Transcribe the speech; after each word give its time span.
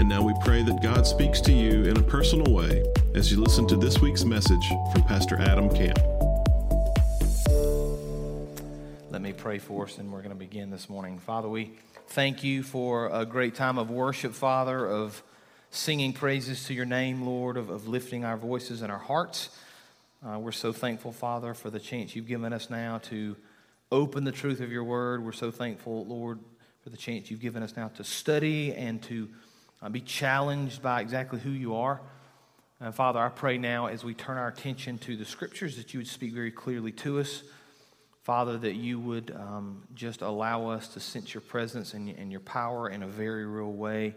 And 0.00 0.08
now 0.08 0.22
we 0.22 0.32
pray 0.40 0.62
that 0.62 0.80
God 0.80 1.06
speaks 1.06 1.42
to 1.42 1.52
you 1.52 1.84
in 1.84 1.94
a 1.98 2.02
personal 2.02 2.50
way 2.54 2.82
as 3.14 3.30
you 3.30 3.38
listen 3.38 3.66
to 3.66 3.76
this 3.76 4.00
week's 4.00 4.24
message 4.24 4.66
from 4.94 5.02
Pastor 5.02 5.38
Adam 5.38 5.68
Camp. 5.68 5.98
Let 9.10 9.20
me 9.20 9.34
pray 9.34 9.58
for 9.58 9.84
us, 9.84 9.98
and 9.98 10.10
we're 10.10 10.22
going 10.22 10.30
to 10.30 10.34
begin 10.34 10.70
this 10.70 10.88
morning. 10.88 11.18
Father, 11.18 11.50
we 11.50 11.72
thank 12.08 12.42
you 12.42 12.62
for 12.62 13.10
a 13.10 13.26
great 13.26 13.54
time 13.54 13.76
of 13.76 13.90
worship, 13.90 14.32
Father, 14.32 14.88
of 14.88 15.22
singing 15.70 16.14
praises 16.14 16.64
to 16.68 16.72
your 16.72 16.86
name, 16.86 17.26
Lord, 17.26 17.58
of, 17.58 17.68
of 17.68 17.86
lifting 17.86 18.24
our 18.24 18.38
voices 18.38 18.80
and 18.80 18.90
our 18.90 18.96
hearts. 18.96 19.50
Uh, 20.26 20.38
we're 20.38 20.50
so 20.50 20.72
thankful, 20.72 21.12
Father, 21.12 21.52
for 21.52 21.68
the 21.68 21.78
chance 21.78 22.16
you've 22.16 22.26
given 22.26 22.54
us 22.54 22.70
now 22.70 23.02
to 23.10 23.36
open 23.92 24.24
the 24.24 24.32
truth 24.32 24.60
of 24.60 24.72
your 24.72 24.82
word. 24.82 25.22
We're 25.22 25.32
so 25.32 25.50
thankful, 25.50 26.06
Lord, 26.06 26.38
for 26.82 26.88
the 26.88 26.96
chance 26.96 27.30
you've 27.30 27.40
given 27.40 27.62
us 27.62 27.76
now 27.76 27.88
to 27.96 28.04
study 28.04 28.72
and 28.72 29.02
to 29.02 29.28
uh, 29.82 29.88
be 29.88 30.00
challenged 30.00 30.82
by 30.82 31.00
exactly 31.00 31.38
who 31.38 31.50
you 31.50 31.76
are. 31.76 32.00
And 32.80 32.94
Father, 32.94 33.20
I 33.20 33.28
pray 33.28 33.58
now 33.58 33.86
as 33.86 34.04
we 34.04 34.14
turn 34.14 34.38
our 34.38 34.48
attention 34.48 34.98
to 34.98 35.16
the 35.16 35.24
scriptures 35.24 35.76
that 35.76 35.92
you 35.92 36.00
would 36.00 36.06
speak 36.06 36.32
very 36.32 36.50
clearly 36.50 36.92
to 36.92 37.20
us. 37.20 37.42
Father, 38.22 38.58
that 38.58 38.74
you 38.74 38.98
would 38.98 39.34
um, 39.34 39.82
just 39.94 40.22
allow 40.22 40.68
us 40.68 40.88
to 40.88 41.00
sense 41.00 41.34
your 41.34 41.40
presence 41.40 41.94
and, 41.94 42.08
and 42.10 42.30
your 42.30 42.40
power 42.40 42.88
in 42.88 43.02
a 43.02 43.06
very 43.06 43.44
real 43.46 43.72
way. 43.72 44.14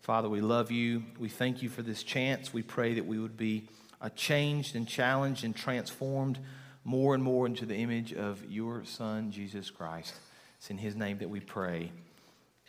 Father, 0.00 0.28
we 0.28 0.40
love 0.40 0.70
you. 0.70 1.02
We 1.18 1.28
thank 1.28 1.62
you 1.62 1.68
for 1.68 1.82
this 1.82 2.02
chance. 2.02 2.52
We 2.52 2.62
pray 2.62 2.94
that 2.94 3.06
we 3.06 3.18
would 3.18 3.36
be 3.36 3.68
uh, 4.00 4.10
changed 4.10 4.76
and 4.76 4.86
challenged 4.86 5.44
and 5.44 5.54
transformed 5.54 6.38
more 6.84 7.14
and 7.14 7.22
more 7.22 7.46
into 7.46 7.64
the 7.64 7.76
image 7.76 8.12
of 8.12 8.44
your 8.48 8.84
Son, 8.84 9.30
Jesus 9.30 9.70
Christ. 9.70 10.14
It's 10.58 10.70
in 10.70 10.78
his 10.78 10.94
name 10.94 11.18
that 11.18 11.30
we 11.30 11.40
pray. 11.40 11.90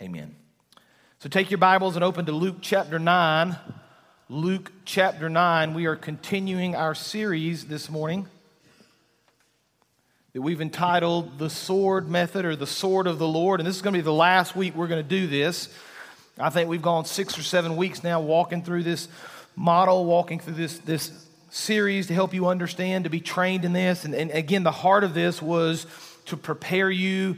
Amen. 0.01 0.44
So 1.25 1.29
take 1.29 1.49
your 1.49 1.57
Bibles 1.57 1.95
and 1.95 2.03
open 2.03 2.27
to 2.27 2.31
Luke 2.31 2.57
chapter 2.61 2.99
9. 2.99 3.55
Luke 4.29 4.71
chapter 4.85 5.27
9. 5.27 5.73
We 5.73 5.87
are 5.87 5.95
continuing 5.95 6.75
our 6.75 6.93
series 6.93 7.65
this 7.65 7.89
morning 7.89 8.27
that 10.33 10.43
we've 10.43 10.61
entitled 10.61 11.39
The 11.39 11.49
Sword 11.49 12.07
Method 12.07 12.45
or 12.45 12.55
The 12.55 12.67
Sword 12.67 13.07
of 13.07 13.17
the 13.17 13.27
Lord. 13.27 13.59
And 13.59 13.65
this 13.65 13.75
is 13.75 13.81
going 13.81 13.95
to 13.95 13.97
be 13.97 14.03
the 14.03 14.13
last 14.13 14.55
week 14.55 14.75
we're 14.75 14.85
going 14.85 15.01
to 15.01 15.09
do 15.09 15.25
this. 15.25 15.75
I 16.37 16.51
think 16.51 16.69
we've 16.69 16.79
gone 16.79 17.05
six 17.05 17.39
or 17.39 17.41
seven 17.41 17.75
weeks 17.75 18.03
now 18.03 18.21
walking 18.21 18.61
through 18.61 18.83
this 18.83 19.07
model, 19.55 20.05
walking 20.05 20.39
through 20.39 20.53
this, 20.53 20.77
this 20.77 21.11
series 21.49 22.05
to 22.05 22.13
help 22.13 22.35
you 22.35 22.45
understand, 22.49 23.05
to 23.05 23.09
be 23.09 23.19
trained 23.19 23.65
in 23.65 23.73
this. 23.73 24.05
And, 24.05 24.13
and 24.13 24.29
again, 24.29 24.61
the 24.61 24.69
heart 24.69 25.03
of 25.03 25.15
this 25.15 25.41
was 25.41 25.87
to 26.25 26.37
prepare 26.37 26.91
you 26.91 27.37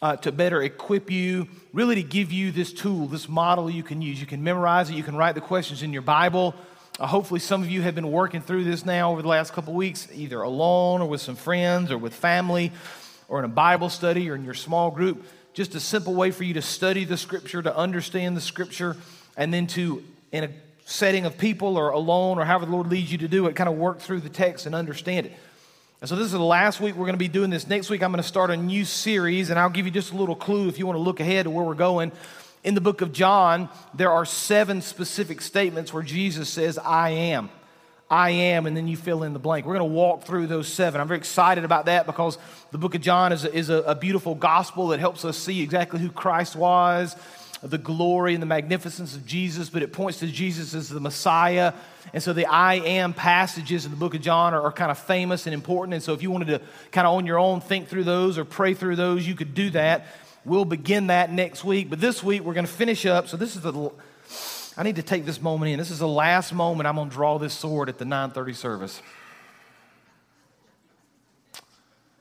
uh, 0.00 0.16
to 0.16 0.32
better 0.32 0.62
equip 0.62 1.10
you, 1.10 1.48
really 1.72 1.96
to 1.96 2.02
give 2.02 2.32
you 2.32 2.52
this 2.52 2.72
tool, 2.72 3.06
this 3.06 3.28
model 3.28 3.68
you 3.68 3.82
can 3.82 4.00
use. 4.00 4.20
You 4.20 4.26
can 4.26 4.42
memorize 4.42 4.90
it, 4.90 4.94
you 4.94 5.02
can 5.02 5.16
write 5.16 5.34
the 5.34 5.40
questions 5.40 5.82
in 5.82 5.92
your 5.92 6.02
Bible. 6.02 6.54
Uh, 6.98 7.06
hopefully, 7.06 7.40
some 7.40 7.62
of 7.62 7.70
you 7.70 7.82
have 7.82 7.94
been 7.94 8.10
working 8.10 8.40
through 8.40 8.64
this 8.64 8.84
now 8.84 9.12
over 9.12 9.22
the 9.22 9.28
last 9.28 9.52
couple 9.52 9.72
weeks, 9.72 10.08
either 10.12 10.42
alone 10.42 11.00
or 11.00 11.08
with 11.08 11.20
some 11.20 11.36
friends 11.36 11.90
or 11.90 11.98
with 11.98 12.14
family 12.14 12.72
or 13.28 13.38
in 13.38 13.44
a 13.44 13.48
Bible 13.48 13.88
study 13.88 14.28
or 14.30 14.34
in 14.34 14.44
your 14.44 14.54
small 14.54 14.90
group. 14.90 15.24
Just 15.52 15.74
a 15.74 15.80
simple 15.80 16.14
way 16.14 16.30
for 16.30 16.44
you 16.44 16.54
to 16.54 16.62
study 16.62 17.04
the 17.04 17.16
scripture, 17.16 17.62
to 17.62 17.76
understand 17.76 18.36
the 18.36 18.40
scripture, 18.40 18.96
and 19.36 19.52
then 19.52 19.66
to, 19.68 20.02
in 20.32 20.44
a 20.44 20.50
setting 20.84 21.26
of 21.26 21.36
people 21.36 21.76
or 21.76 21.90
alone 21.90 22.38
or 22.38 22.44
however 22.44 22.64
the 22.66 22.72
Lord 22.72 22.88
leads 22.88 23.12
you 23.12 23.18
to 23.18 23.28
do 23.28 23.46
it, 23.46 23.54
kind 23.54 23.68
of 23.68 23.76
work 23.76 23.98
through 24.00 24.20
the 24.20 24.28
text 24.28 24.66
and 24.66 24.74
understand 24.74 25.26
it. 25.26 25.32
And 26.00 26.08
so 26.08 26.14
this 26.14 26.26
is 26.26 26.32
the 26.32 26.38
last 26.38 26.80
week 26.80 26.94
we're 26.94 27.06
going 27.06 27.14
to 27.14 27.18
be 27.18 27.26
doing 27.26 27.50
this. 27.50 27.66
Next 27.66 27.90
week 27.90 28.04
I'm 28.04 28.12
going 28.12 28.22
to 28.22 28.28
start 28.28 28.50
a 28.50 28.56
new 28.56 28.84
series, 28.84 29.50
and 29.50 29.58
I'll 29.58 29.68
give 29.68 29.84
you 29.84 29.90
just 29.90 30.12
a 30.12 30.16
little 30.16 30.36
clue 30.36 30.68
if 30.68 30.78
you 30.78 30.86
want 30.86 30.96
to 30.96 31.02
look 31.02 31.18
ahead 31.18 31.44
to 31.44 31.50
where 31.50 31.64
we're 31.64 31.74
going. 31.74 32.12
In 32.62 32.76
the 32.76 32.80
book 32.80 33.00
of 33.00 33.12
John, 33.12 33.68
there 33.94 34.12
are 34.12 34.24
seven 34.24 34.80
specific 34.80 35.40
statements 35.40 35.92
where 35.92 36.04
Jesus 36.04 36.48
says, 36.48 36.78
I 36.78 37.10
am. 37.10 37.50
I 38.08 38.30
am, 38.30 38.66
and 38.66 38.76
then 38.76 38.86
you 38.86 38.96
fill 38.96 39.24
in 39.24 39.32
the 39.32 39.40
blank. 39.40 39.66
We're 39.66 39.76
going 39.76 39.90
to 39.90 39.94
walk 39.94 40.22
through 40.22 40.46
those 40.46 40.68
seven. 40.68 41.00
I'm 41.00 41.08
very 41.08 41.18
excited 41.18 41.64
about 41.64 41.86
that 41.86 42.06
because 42.06 42.38
the 42.70 42.78
book 42.78 42.94
of 42.94 43.00
John 43.00 43.32
is 43.32 43.44
a, 43.44 43.52
is 43.52 43.68
a, 43.68 43.78
a 43.82 43.94
beautiful 43.96 44.36
gospel 44.36 44.88
that 44.88 45.00
helps 45.00 45.24
us 45.24 45.36
see 45.36 45.62
exactly 45.62 45.98
who 45.98 46.10
Christ 46.10 46.54
was 46.54 47.16
the 47.62 47.78
glory 47.78 48.34
and 48.34 48.42
the 48.42 48.46
magnificence 48.46 49.16
of 49.16 49.26
Jesus, 49.26 49.68
but 49.68 49.82
it 49.82 49.92
points 49.92 50.20
to 50.20 50.26
Jesus 50.26 50.74
as 50.74 50.88
the 50.88 51.00
Messiah. 51.00 51.72
And 52.12 52.22
so 52.22 52.32
the 52.32 52.46
I 52.46 52.74
am 52.74 53.12
passages 53.12 53.84
in 53.84 53.90
the 53.90 53.96
book 53.96 54.14
of 54.14 54.20
John 54.20 54.54
are, 54.54 54.62
are, 54.62 54.72
kind 54.72 54.90
of 54.90 54.98
famous 54.98 55.46
and 55.46 55.54
important. 55.54 55.94
And 55.94 56.02
so 56.02 56.12
if 56.12 56.22
you 56.22 56.30
wanted 56.30 56.48
to 56.48 56.60
kind 56.92 57.06
of 57.06 57.14
on 57.14 57.26
your 57.26 57.38
own 57.38 57.60
think 57.60 57.88
through 57.88 58.04
those 58.04 58.38
or 58.38 58.44
pray 58.44 58.74
through 58.74 58.96
those, 58.96 59.26
you 59.26 59.34
could 59.34 59.54
do 59.54 59.70
that. 59.70 60.06
We'll 60.44 60.64
begin 60.64 61.08
that 61.08 61.32
next 61.32 61.64
week. 61.64 61.90
But 61.90 62.00
this 62.00 62.22
week 62.22 62.42
we're 62.42 62.54
going 62.54 62.66
to 62.66 62.72
finish 62.72 63.04
up. 63.04 63.28
So 63.28 63.36
this 63.36 63.56
is 63.56 63.62
the 63.62 63.90
I 64.76 64.84
need 64.84 64.96
to 64.96 65.02
take 65.02 65.26
this 65.26 65.42
moment 65.42 65.72
in. 65.72 65.78
This 65.78 65.90
is 65.90 65.98
the 65.98 66.06
last 66.06 66.54
moment 66.54 66.86
I'm 66.86 66.94
going 66.94 67.08
to 67.08 67.14
draw 67.14 67.38
this 67.38 67.52
sword 67.52 67.88
at 67.88 67.98
the 67.98 68.04
9:30 68.04 68.54
service. 68.54 69.02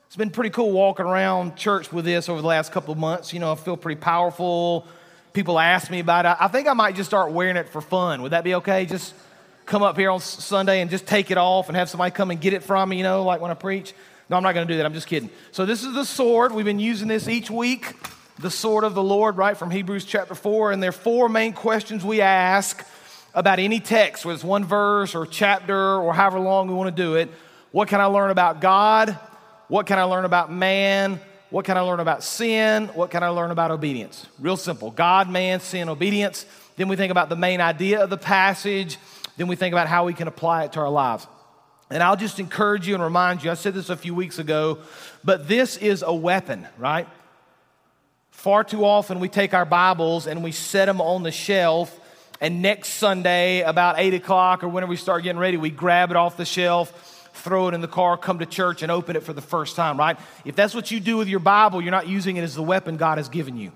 It's 0.08 0.16
been 0.16 0.32
pretty 0.32 0.50
cool 0.50 0.72
walking 0.72 1.06
around 1.06 1.56
church 1.56 1.94
with 1.94 2.06
this 2.06 2.28
over 2.28 2.42
the 2.42 2.48
last 2.48 2.72
couple 2.72 2.92
of 2.92 2.98
months. 2.98 3.32
You 3.32 3.40
know, 3.40 3.52
I 3.52 3.56
feel 3.56 3.78
pretty 3.78 4.02
powerful 4.02 4.88
people 5.34 5.60
ask 5.60 5.90
me 5.92 6.00
about 6.00 6.26
it. 6.26 6.36
I 6.40 6.48
think 6.48 6.68
I 6.68 6.74
might 6.74 6.96
just 6.96 7.10
start 7.10 7.32
wearing 7.32 7.58
it 7.58 7.70
for 7.70 7.82
fun. 7.82 8.22
Would 8.22 8.32
that 8.32 8.44
be 8.44 8.56
okay? 8.56 8.86
Just 8.86 9.14
come 9.66 9.84
up 9.84 9.98
here 9.98 10.10
on 10.10 10.20
Sunday 10.20 10.82
and 10.82 10.90
just 10.90 11.06
take 11.06 11.30
it 11.30 11.38
off 11.38 11.68
and 11.68 11.78
have 11.78 11.90
somebody 11.90 12.12
come 12.12 12.32
and 12.32 12.40
get 12.40 12.54
it 12.54 12.64
from 12.64 12.90
me, 12.90 12.98
you 12.98 13.04
know, 13.04 13.24
like 13.24 13.42
when 13.42 13.52
I 13.52 13.54
preach. 13.54 13.94
No, 14.30 14.38
I'm 14.38 14.44
not 14.44 14.54
going 14.54 14.68
to 14.68 14.74
do 14.74 14.78
that. 14.78 14.86
I'm 14.86 14.94
just 14.94 15.08
kidding. 15.08 15.30
So, 15.52 15.66
this 15.66 15.84
is 15.84 15.94
the 15.94 16.04
sword. 16.04 16.52
We've 16.54 16.66
been 16.66 16.80
using 16.80 17.08
this 17.08 17.28
each 17.28 17.50
week. 17.50 17.94
The 18.40 18.52
sword 18.52 18.84
of 18.84 18.94
the 18.94 19.04
Lord, 19.04 19.38
right 19.38 19.58
from 19.58 19.72
Hebrews 19.72 20.06
chapter 20.06 20.36
4. 20.36 20.72
And 20.72 20.84
there 20.84 20.90
are 20.90 20.94
four 20.94 21.30
main 21.30 21.54
questions 21.54 22.04
we 22.04 22.22
ask 22.22 22.86
about 23.34 23.60
any 23.60 23.80
text, 23.80 24.26
whether 24.26 24.36
it's 24.36 24.44
one 24.44 24.66
verse 24.66 25.16
or 25.16 25.26
chapter 25.26 25.98
or 25.98 26.14
however 26.14 26.40
long 26.40 26.68
we 26.68 26.74
want 26.74 26.96
to 26.96 27.04
do 27.04 27.16
it. 27.16 27.30
What 27.72 27.88
can 27.88 28.02
I 28.02 28.06
learn 28.06 28.32
about 28.32 28.62
God? 28.62 29.18
What 29.68 29.86
can 29.86 30.00
I 30.00 30.04
learn 30.04 30.26
about 30.26 30.52
man? 30.52 31.20
What 31.50 31.64
can 31.64 31.78
I 31.78 31.82
learn 31.82 32.00
about 32.00 32.24
sin? 32.24 32.88
What 32.88 33.10
can 33.10 33.24
I 33.24 33.30
learn 33.30 33.52
about 33.52 33.72
obedience? 33.72 34.26
Real 34.40 34.58
simple 34.58 34.92
God, 34.92 35.30
man, 35.30 35.60
sin, 35.60 35.88
obedience. 35.88 36.46
Then 36.76 36.90
we 36.90 36.96
think 36.96 37.12
about 37.12 37.30
the 37.30 37.36
main 37.36 37.62
idea 37.62 38.04
of 38.04 38.10
the 38.10 38.18
passage. 38.18 38.98
Then 39.38 39.48
we 39.48 39.56
think 39.56 39.74
about 39.74 39.88
how 39.88 40.06
we 40.06 40.14
can 40.14 40.28
apply 40.28 40.66
it 40.66 40.74
to 40.74 40.80
our 40.82 40.90
lives. 40.90 41.26
And 41.90 42.04
I'll 42.04 42.18
just 42.18 42.40
encourage 42.40 42.86
you 42.88 42.96
and 42.96 43.04
remind 43.04 43.44
you 43.44 43.52
I 43.52 43.54
said 43.54 43.74
this 43.74 43.90
a 43.90 43.96
few 43.96 44.14
weeks 44.14 44.40
ago, 44.40 44.80
but 45.24 45.48
this 45.48 45.78
is 45.78 46.04
a 46.06 46.14
weapon, 46.14 46.68
right? 46.78 47.08
Far 48.32 48.66
too 48.66 48.84
often 48.84 49.22
we 49.22 49.30
take 49.30 49.54
our 49.54 49.66
Bibles 49.66 50.28
and 50.28 50.44
we 50.44 50.52
set 50.52 50.86
them 50.86 51.00
on 51.00 51.24
the 51.24 51.32
shelf, 51.32 51.98
and 52.42 52.62
next 52.62 52.90
Sunday, 52.90 53.62
about 53.62 53.96
8 53.98 54.14
o'clock 54.14 54.64
or 54.64 54.68
whenever 54.68 54.90
we 54.90 54.98
start 54.98 55.24
getting 55.24 55.40
ready, 55.40 55.58
we 55.58 55.72
grab 55.72 56.12
it 56.12 56.18
off 56.18 56.38
the 56.38 56.46
shelf 56.46 57.17
throw 57.38 57.68
it 57.68 57.74
in 57.74 57.82
the 57.82 57.88
car, 57.88 58.18
come 58.18 58.40
to 58.40 58.46
church, 58.46 58.82
and 58.82 58.92
open 58.92 59.16
it 59.16 59.24
for 59.24 59.34
the 59.34 59.42
first 59.42 59.76
time, 59.76 59.98
right? 59.98 60.18
If 60.46 60.56
that's 60.56 60.76
what 60.76 60.92
you 60.92 61.00
do 61.00 61.18
with 61.18 61.28
your 61.28 61.40
Bible, 61.40 61.82
you're 61.82 61.92
not 61.92 62.08
using 62.08 62.38
it 62.38 62.42
as 62.42 62.56
the 62.56 62.64
weapon 62.64 62.98
God 62.98 63.18
has 63.18 63.30
given 63.30 63.58
you. 63.58 63.72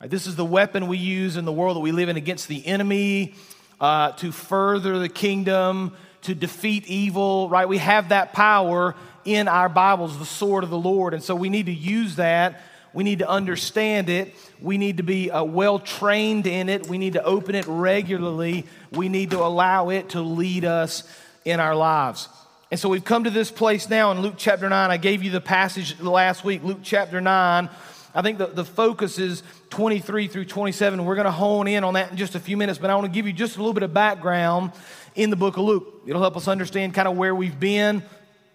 Right? 0.00 0.10
This 0.10 0.26
is 0.26 0.36
the 0.36 0.44
weapon 0.44 0.86
we 0.86 0.98
use 0.98 1.36
in 1.36 1.44
the 1.44 1.52
world 1.52 1.76
that 1.76 1.80
we 1.80 1.92
live 1.92 2.08
in 2.08 2.16
against 2.16 2.48
the 2.48 2.64
enemy, 2.66 3.34
uh, 3.80 4.12
to 4.12 4.32
further 4.32 4.98
the 4.98 5.08
kingdom, 5.08 5.96
to 6.22 6.34
defeat 6.34 6.86
evil, 6.86 7.48
right? 7.48 7.68
We 7.68 7.78
have 7.78 8.10
that 8.10 8.32
power 8.32 8.94
in 9.24 9.48
our 9.48 9.68
Bibles, 9.68 10.18
the 10.18 10.24
sword 10.24 10.64
of 10.64 10.70
the 10.70 10.78
Lord. 10.78 11.14
And 11.14 11.22
so 11.22 11.34
we 11.34 11.48
need 11.48 11.66
to 11.66 11.74
use 11.74 12.16
that. 12.16 12.62
We 12.92 13.04
need 13.04 13.18
to 13.20 13.28
understand 13.28 14.08
it. 14.08 14.34
We 14.60 14.78
need 14.78 14.96
to 14.96 15.02
be 15.02 15.30
uh, 15.30 15.44
well 15.44 15.78
trained 15.78 16.46
in 16.46 16.68
it. 16.68 16.88
We 16.88 16.98
need 16.98 17.12
to 17.12 17.22
open 17.22 17.54
it 17.54 17.66
regularly. 17.68 18.66
We 18.92 19.08
need 19.08 19.30
to 19.30 19.40
allow 19.40 19.90
it 19.90 20.10
to 20.10 20.20
lead 20.20 20.64
us 20.64 21.04
in 21.44 21.60
our 21.60 21.74
lives. 21.74 22.28
And 22.70 22.78
so 22.78 22.90
we've 22.90 23.04
come 23.04 23.24
to 23.24 23.30
this 23.30 23.50
place 23.50 23.88
now 23.88 24.10
in 24.10 24.20
Luke 24.20 24.34
chapter 24.36 24.68
9. 24.68 24.90
I 24.90 24.98
gave 24.98 25.22
you 25.22 25.30
the 25.30 25.40
passage 25.40 25.98
last 26.00 26.44
week, 26.44 26.62
Luke 26.62 26.80
chapter 26.82 27.18
9. 27.18 27.70
I 28.14 28.22
think 28.22 28.36
the, 28.36 28.46
the 28.46 28.64
focus 28.64 29.18
is 29.18 29.42
23 29.70 30.28
through 30.28 30.44
27. 30.44 31.02
We're 31.02 31.14
going 31.14 31.24
to 31.24 31.30
hone 31.30 31.66
in 31.66 31.82
on 31.82 31.94
that 31.94 32.10
in 32.10 32.18
just 32.18 32.34
a 32.34 32.40
few 32.40 32.58
minutes, 32.58 32.78
but 32.78 32.90
I 32.90 32.94
want 32.94 33.06
to 33.06 33.10
give 33.10 33.26
you 33.26 33.32
just 33.32 33.56
a 33.56 33.58
little 33.60 33.72
bit 33.72 33.84
of 33.84 33.94
background 33.94 34.72
in 35.14 35.30
the 35.30 35.36
book 35.36 35.56
of 35.56 35.64
Luke. 35.64 36.02
It'll 36.06 36.20
help 36.20 36.36
us 36.36 36.46
understand 36.46 36.92
kind 36.92 37.08
of 37.08 37.16
where 37.16 37.34
we've 37.34 37.58
been 37.58 38.02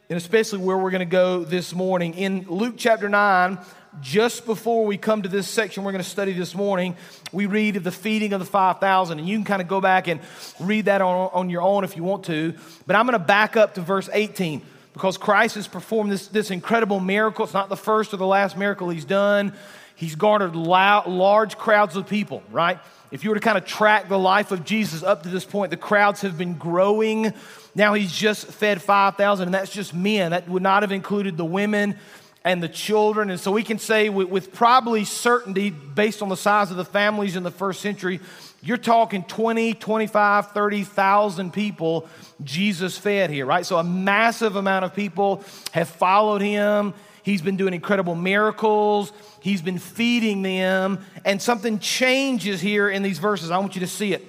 and 0.10 0.18
especially 0.18 0.60
where 0.60 0.77
we're 0.77 0.92
going 0.92 1.00
to 1.00 1.06
go 1.06 1.44
this 1.44 1.74
morning. 1.74 2.13
In 2.13 2.45
Luke 2.48 2.75
chapter 2.77 3.10
9, 3.10 3.57
just 4.01 4.45
before 4.45 4.86
we 4.86 4.98
come 4.98 5.22
to 5.22 5.30
this 5.30 5.48
section 5.48 5.84
we're 5.84 5.92
going 5.92 6.04
to 6.04 6.10
study 6.10 6.34
this 6.34 6.56
morning, 6.56 6.95
we 7.31 7.45
read 7.45 7.75
of 7.75 7.84
the 7.84 7.92
feeding 7.92 8.34
of 8.34 8.40
the 8.40 8.45
5,000. 8.45 9.19
And 9.19 9.28
you 9.28 9.38
can 9.38 9.45
kind 9.45 9.62
of 9.62 9.68
go 9.68 9.81
back 9.81 10.07
and 10.07 10.19
read 10.60 10.86
that 10.86 11.01
on, 11.01 11.30
on 11.34 11.50
your 11.50 11.62
own 11.62 11.84
if 11.84 11.95
you 11.95 12.04
want 12.04 12.25
to. 12.25 12.54
But 12.88 12.95
I'm 12.95 13.06
going 13.06 13.19
to 13.19 13.25
back 13.25 13.56
up 13.56 13.75
to 13.75 13.81
verse 13.81 14.10
18 14.12 14.62
because 14.94 15.18
Christ 15.18 15.56
has 15.56 15.68
performed 15.68 16.12
this, 16.12 16.28
this 16.28 16.51
incredible 16.51 17.00
miracle. 17.00 17.45
It's 17.45 17.54
not 17.54 17.69
the 17.69 17.78
first 17.78 18.13
or 18.13 18.18
the 18.18 18.28
last 18.28 18.57
miracle 18.57 18.90
he's 18.90 19.06
done. 19.06 19.54
He's 19.96 20.16
garnered 20.16 20.56
loud, 20.56 21.07
large 21.07 21.57
crowds 21.57 21.96
of 21.96 22.07
people, 22.07 22.44
right? 22.51 22.80
If 23.12 23.24
you 23.24 23.30
were 23.30 23.36
to 23.36 23.42
kind 23.42 23.60
of 23.60 23.66
track 23.66 24.10
the 24.10 24.18
life 24.18 24.51
of 24.51 24.66
Jesus 24.66 25.04
up 25.04 25.22
to 25.24 25.30
this 25.30 25.46
point, 25.46 25.69
the 25.69 25.78
crowds 25.78 26.22
have 26.22 26.36
been 26.36 26.56
growing. 26.56 27.31
Now 27.75 27.94
he's 27.94 28.12
just 28.12 28.48
fed 28.48 28.81
5,000, 28.81 29.46
and 29.46 29.54
that's 29.54 29.72
just 29.72 29.94
men. 29.94 30.31
That 30.31 30.50
would 30.50 30.63
not 30.63 30.81
have 30.81 30.92
included 30.92 31.38
the 31.38 31.46
women 31.46 31.96
and 32.45 32.62
the 32.62 32.68
children. 32.68 33.30
And 33.30 33.40
so 33.40 33.51
we 33.51 33.63
can 33.63 33.80
say 33.80 34.10
with, 34.10 34.28
with, 34.28 34.54
probably 34.54 35.06
certainty, 35.06 35.69
based 35.69 36.22
on 36.22 36.30
the 36.30 36.38
size 36.38 36.72
of 36.72 36.78
the 36.78 36.86
families 36.86 37.36
in 37.36 37.44
the 37.44 37.51
first 37.51 37.81
century, 37.81 38.19
you're 38.62 38.78
talking 38.78 39.24
20, 39.24 39.74
25, 39.74 40.51
30,000 40.51 41.54
people 41.54 42.07
Jesus 42.44 42.98
fed 42.98 43.30
here, 43.30 43.45
right? 43.45 43.66
So 43.66 43.78
a 43.78 43.84
massive 43.84 44.56
amount 44.56 44.86
of 44.86 44.94
people 44.94 45.44
have 45.72 45.90
followed 45.90 46.42
him. 46.42 46.94
He's 47.24 47.42
been 47.42 47.56
doing 47.56 47.74
incredible 47.74 48.16
miracles. 48.16 49.13
He's 49.39 49.62
been 49.62 49.80
feeding 49.80 50.42
them. 50.42 51.06
And 51.24 51.42
something 51.42 51.80
changes 51.80 52.60
here 52.60 52.89
in 52.89 53.04
these 53.04 53.19
verses. 53.19 53.51
I 53.51 53.57
want 53.57 53.75
you 53.75 53.81
to 53.81 53.88
see 53.88 54.13
it. 54.13 54.28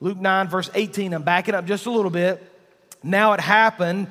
Luke 0.00 0.18
9, 0.18 0.48
verse 0.48 0.70
18. 0.74 1.12
I'm 1.12 1.24
backing 1.24 1.54
up 1.54 1.66
just 1.66 1.86
a 1.86 1.90
little 1.90 2.10
bit. 2.10 2.42
Now 3.02 3.32
it 3.32 3.40
happened 3.40 4.08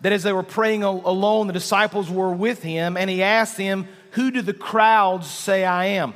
that 0.00 0.12
as 0.12 0.22
they 0.22 0.32
were 0.32 0.42
praying 0.42 0.82
alone, 0.82 1.46
the 1.46 1.52
disciples 1.52 2.10
were 2.10 2.32
with 2.32 2.62
him, 2.62 2.96
and 2.96 3.10
he 3.10 3.22
asked 3.22 3.56
them, 3.56 3.86
Who 4.12 4.30
do 4.30 4.42
the 4.42 4.54
crowds 4.54 5.28
say 5.28 5.64
I 5.64 5.86
am? 5.86 6.14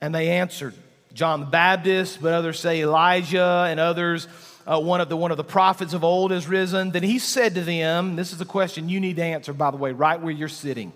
And 0.00 0.14
they 0.14 0.30
answered, 0.30 0.74
John 1.12 1.40
the 1.40 1.46
Baptist, 1.46 2.20
but 2.20 2.32
others 2.32 2.58
say 2.58 2.82
Elijah, 2.82 3.66
and 3.68 3.78
others 3.78 4.28
uh, 4.66 4.80
one, 4.80 5.00
of 5.00 5.08
the, 5.08 5.16
one 5.16 5.30
of 5.30 5.36
the 5.36 5.44
prophets 5.44 5.94
of 5.94 6.04
old 6.04 6.30
has 6.30 6.46
risen. 6.48 6.90
Then 6.90 7.02
he 7.02 7.18
said 7.18 7.54
to 7.54 7.62
them, 7.62 8.16
This 8.16 8.32
is 8.32 8.40
a 8.40 8.46
question 8.46 8.88
you 8.88 9.00
need 9.00 9.16
to 9.16 9.22
answer, 9.22 9.52
by 9.52 9.70
the 9.70 9.76
way, 9.76 9.92
right 9.92 10.20
where 10.20 10.32
you're 10.32 10.48
sitting. 10.48 10.92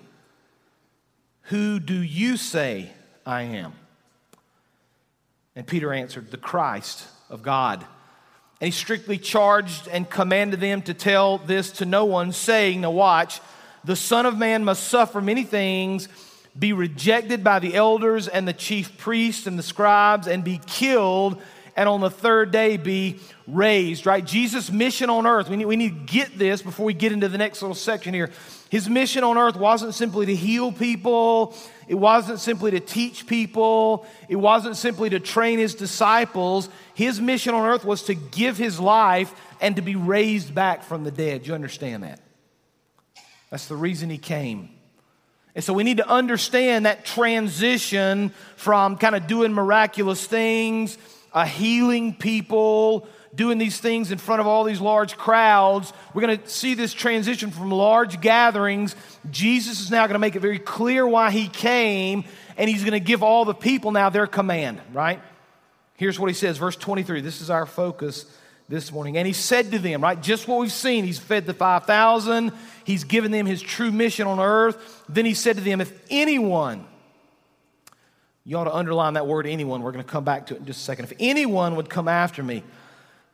Who 1.43 1.81
do 1.81 1.95
you 1.95 2.37
say 2.37 2.91
I 3.25 3.43
am? 3.43 3.73
And 5.57 5.67
Peter 5.67 5.93
answered, 5.93 6.31
The 6.31 6.37
Christ 6.37 7.07
of 7.31 7.43
God. 7.43 7.87
And 8.61 8.67
he 8.67 8.71
strictly 8.73 9.19
charged 9.19 9.89
and 9.89 10.09
commanded 10.09 10.61
them 10.61 10.83
to 10.83 10.95
tell 10.95 11.39
this 11.39 11.71
to 11.73 11.85
no 11.85 12.05
one, 12.05 12.33
saying, 12.33 12.81
Now 12.81 12.91
watch, 12.91 13.41
the 13.85 13.97
Son 13.97 14.27
of 14.27 14.37
Man 14.37 14.65
must 14.65 14.89
suffer 14.89 15.21
many 15.21 15.45
things, 15.45 16.09
be 16.59 16.73
rejected 16.73 17.45
by 17.45 17.61
the 17.61 17.75
elders 17.75 18.27
and 18.27 18.49
the 18.49 18.53
chief 18.53 18.99
priests 18.99 19.47
and 19.47 19.59
the 19.59 19.63
scribes, 19.63 20.27
and 20.27 20.43
be 20.43 20.61
killed 20.67 21.41
and 21.79 21.89
on 21.89 22.01
the 22.01 22.11
third 22.11 22.51
day 22.51 22.77
be 22.77 23.21
raised, 23.47 24.05
right? 24.05 24.25
Jesus' 24.25 24.69
mission 24.69 25.11
on 25.11 25.29
earth, 25.29 25.49
we 25.49 25.57
need, 25.57 25.67
we 25.67 25.77
need 25.77 26.09
to 26.09 26.13
get 26.13 26.37
this 26.37 26.61
before 26.61 26.85
we 26.85 26.93
get 26.93 27.13
into 27.13 27.29
the 27.29 27.39
next 27.39 27.63
little 27.63 27.77
section 27.77 28.13
here. 28.13 28.31
His 28.69 28.89
mission 28.89 29.23
on 29.23 29.39
earth 29.39 29.55
wasn't 29.55 29.95
simply 29.95 30.27
to 30.27 30.35
heal 30.35 30.73
people, 30.73 31.55
it 31.89 31.95
wasn't 31.95 32.39
simply 32.39 32.71
to 32.73 32.81
teach 32.81 33.27
people, 33.27 34.07
it 34.29 34.37
wasn't 34.37 34.77
simply 34.77 35.11
to 35.11 35.21
train 35.21 35.59
his 35.59 35.75
disciples. 35.75 36.69
His 36.95 37.21
mission 37.21 37.55
on 37.55 37.67
earth 37.67 37.85
was 37.85 38.03
to 38.05 38.15
give 38.15 38.57
his 38.59 38.79
life 38.79 39.35
and 39.61 39.77
to 39.77 39.83
be 39.83 39.97
raised 39.97 40.55
back 40.55 40.85
from 40.85 41.05
the 41.05 41.11
dead. 41.11 41.47
You 41.47 41.55
understand 41.55 42.03
that? 42.03 42.21
That's 43.51 43.67
the 43.67 43.77
reason 43.77 44.11
he 44.11 44.19
came. 44.19 44.69
And 45.55 45.65
so 45.65 45.73
we 45.73 45.83
need 45.83 45.97
to 45.97 46.09
understand 46.09 46.87
that 46.87 47.05
transition 47.05 48.33
from 48.57 48.97
kind 48.97 49.17
of 49.17 49.27
doing 49.27 49.53
miraculous 49.53 50.25
things 50.25 50.99
uh, 51.33 51.45
healing 51.45 52.15
people, 52.15 53.07
doing 53.39 53.57
these 53.57 53.79
things 53.79 54.11
in 54.11 54.19
front 54.19 54.41
of 54.41 54.47
all 54.49 54.65
these 54.65 54.81
large 54.81 55.17
crowds. 55.17 55.93
We're 56.13 56.23
going 56.23 56.39
to 56.39 56.49
see 56.49 56.75
this 56.75 56.93
transition 56.93 57.53
from 57.53 57.71
large 57.71 58.21
gatherings. 58.21 58.97
Jesus 59.31 59.81
is 59.81 59.91
now 59.93 60.07
going 60.07 60.15
to 60.15 60.19
make 60.19 60.35
it 60.35 60.41
very 60.41 60.59
clear 60.59 61.07
why 61.07 61.31
he 61.31 61.49
came, 61.49 62.25
and 62.59 62.69
he's 62.69 62.83
going 62.83 62.93
to 62.93 63.01
give 63.01 63.23
all 63.23 63.45
the 63.45 63.55
people 63.55 63.93
now 63.93 64.11
their 64.11 64.27
command, 64.27 64.81
right? 64.93 65.23
Here's 65.97 66.19
what 66.19 66.27
he 66.27 66.35
says, 66.35 66.59
verse 66.59 66.75
23. 66.77 67.21
This 67.21 67.41
is 67.41 67.49
our 67.49 67.65
focus 67.65 68.27
this 68.69 68.91
morning. 68.91 69.17
And 69.17 69.27
he 69.27 69.33
said 69.33 69.71
to 69.71 69.79
them, 69.79 70.03
right, 70.03 70.21
just 70.21 70.49
what 70.49 70.59
we've 70.59 70.73
seen. 70.73 71.05
He's 71.05 71.21
fed 71.21 71.47
the 71.47 71.55
5,000, 71.55 72.53
he's 72.85 73.05
given 73.05 73.31
them 73.31 73.47
his 73.47 73.63
true 73.63 73.93
mission 73.93 74.27
on 74.27 74.41
earth. 74.41 75.05
Then 75.09 75.25
he 75.25 75.35
said 75.35 75.57
to 75.57 75.63
them, 75.63 75.81
If 75.81 75.93
anyone, 76.11 76.87
you 78.45 78.57
ought 78.57 78.65
to 78.65 78.75
underline 78.75 79.15
that 79.15 79.29
word 79.29 79.47
anyone. 79.47 79.83
We're 79.83 79.93
going 79.93 80.05
to 80.05 80.11
come 80.11 80.25
back 80.25 80.47
to 80.47 80.57
it 80.57 80.59
in 80.61 80.67
just 80.67 80.81
a 80.81 80.85
second. 80.85 81.05
If 81.05 81.13
anyone 81.21 81.77
would 81.77 81.89
come 81.89 82.09
after 82.09 82.43
me, 82.43 82.65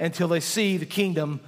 until 0.00 0.28
they 0.28 0.40
see 0.40 0.76
the 0.76 0.86
kingdom 0.86 1.40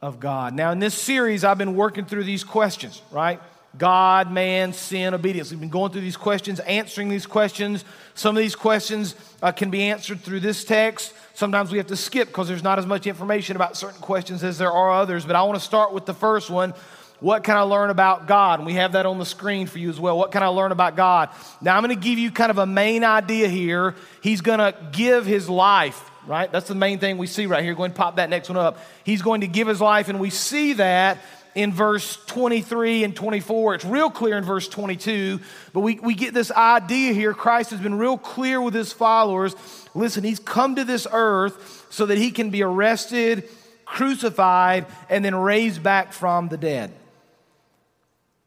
of 0.00 0.20
God. 0.20 0.54
Now, 0.54 0.70
in 0.70 0.78
this 0.78 0.94
series, 0.94 1.42
I've 1.42 1.58
been 1.58 1.74
working 1.74 2.04
through 2.04 2.24
these 2.24 2.44
questions, 2.44 3.02
right? 3.10 3.40
God, 3.76 4.30
man, 4.30 4.72
sin, 4.72 5.12
obedience. 5.14 5.50
We've 5.50 5.60
been 5.60 5.68
going 5.68 5.92
through 5.92 6.02
these 6.02 6.16
questions, 6.16 6.60
answering 6.60 7.08
these 7.08 7.26
questions. 7.26 7.84
Some 8.14 8.36
of 8.36 8.40
these 8.40 8.54
questions 8.54 9.14
uh, 9.42 9.52
can 9.52 9.70
be 9.70 9.82
answered 9.82 10.20
through 10.20 10.40
this 10.40 10.64
text. 10.64 11.12
Sometimes 11.34 11.70
we 11.72 11.78
have 11.78 11.88
to 11.88 11.96
skip 11.96 12.28
because 12.28 12.48
there's 12.48 12.62
not 12.62 12.78
as 12.78 12.86
much 12.86 13.06
information 13.06 13.56
about 13.56 13.76
certain 13.76 14.00
questions 14.00 14.44
as 14.44 14.56
there 14.56 14.72
are 14.72 14.92
others. 14.92 15.26
But 15.26 15.36
I 15.36 15.42
want 15.42 15.58
to 15.58 15.64
start 15.64 15.92
with 15.92 16.06
the 16.06 16.14
first 16.14 16.48
one 16.48 16.74
what 17.20 17.44
can 17.44 17.56
I 17.56 17.62
learn 17.62 17.88
about 17.90 18.26
God? 18.26 18.60
And 18.60 18.66
we 18.66 18.74
have 18.74 18.92
that 18.92 19.06
on 19.06 19.18
the 19.18 19.24
screen 19.24 19.66
for 19.66 19.78
you 19.78 19.88
as 19.88 19.98
well. 19.98 20.18
What 20.18 20.32
can 20.32 20.42
I 20.42 20.48
learn 20.48 20.70
about 20.70 20.96
God? 20.96 21.30
Now, 21.62 21.76
I'm 21.76 21.82
going 21.82 21.98
to 21.98 22.02
give 22.02 22.18
you 22.18 22.30
kind 22.30 22.50
of 22.50 22.58
a 22.58 22.66
main 22.66 23.04
idea 23.04 23.48
here. 23.48 23.94
He's 24.20 24.42
going 24.42 24.58
to 24.58 24.74
give 24.92 25.24
his 25.24 25.48
life, 25.48 26.10
right? 26.26 26.50
That's 26.50 26.68
the 26.68 26.74
main 26.74 26.98
thing 26.98 27.18
we 27.18 27.26
see 27.26 27.46
right 27.46 27.62
here. 27.62 27.74
Go 27.74 27.84
and 27.84 27.94
pop 27.94 28.16
that 28.16 28.30
next 28.30 28.48
one 28.48 28.58
up. 28.58 28.78
He's 29.04 29.22
going 29.22 29.42
to 29.42 29.46
give 29.46 29.68
his 29.68 29.80
life, 29.80 30.08
and 30.08 30.20
we 30.20 30.30
see 30.30 30.74
that 30.74 31.18
in 31.56 31.72
verse 31.72 32.18
23 32.26 33.02
and 33.02 33.16
24. 33.16 33.76
It's 33.76 33.84
real 33.84 34.10
clear 34.10 34.36
in 34.36 34.44
verse 34.44 34.68
22, 34.68 35.40
but 35.72 35.80
we, 35.80 35.98
we 36.00 36.14
get 36.14 36.34
this 36.34 36.52
idea 36.52 37.14
here. 37.14 37.32
Christ 37.32 37.70
has 37.70 37.80
been 37.80 37.96
real 37.96 38.18
clear 38.18 38.60
with 38.60 38.74
his 38.74 38.92
followers. 38.92 39.56
Listen, 39.94 40.22
he's 40.22 40.38
come 40.38 40.76
to 40.76 40.84
this 40.84 41.06
earth 41.10 41.86
so 41.90 42.06
that 42.06 42.18
he 42.18 42.30
can 42.30 42.50
be 42.50 42.62
arrested, 42.62 43.48
crucified, 43.86 44.84
and 45.08 45.24
then 45.24 45.34
raised 45.34 45.82
back 45.82 46.12
from 46.12 46.48
the 46.48 46.58
dead. 46.58 46.92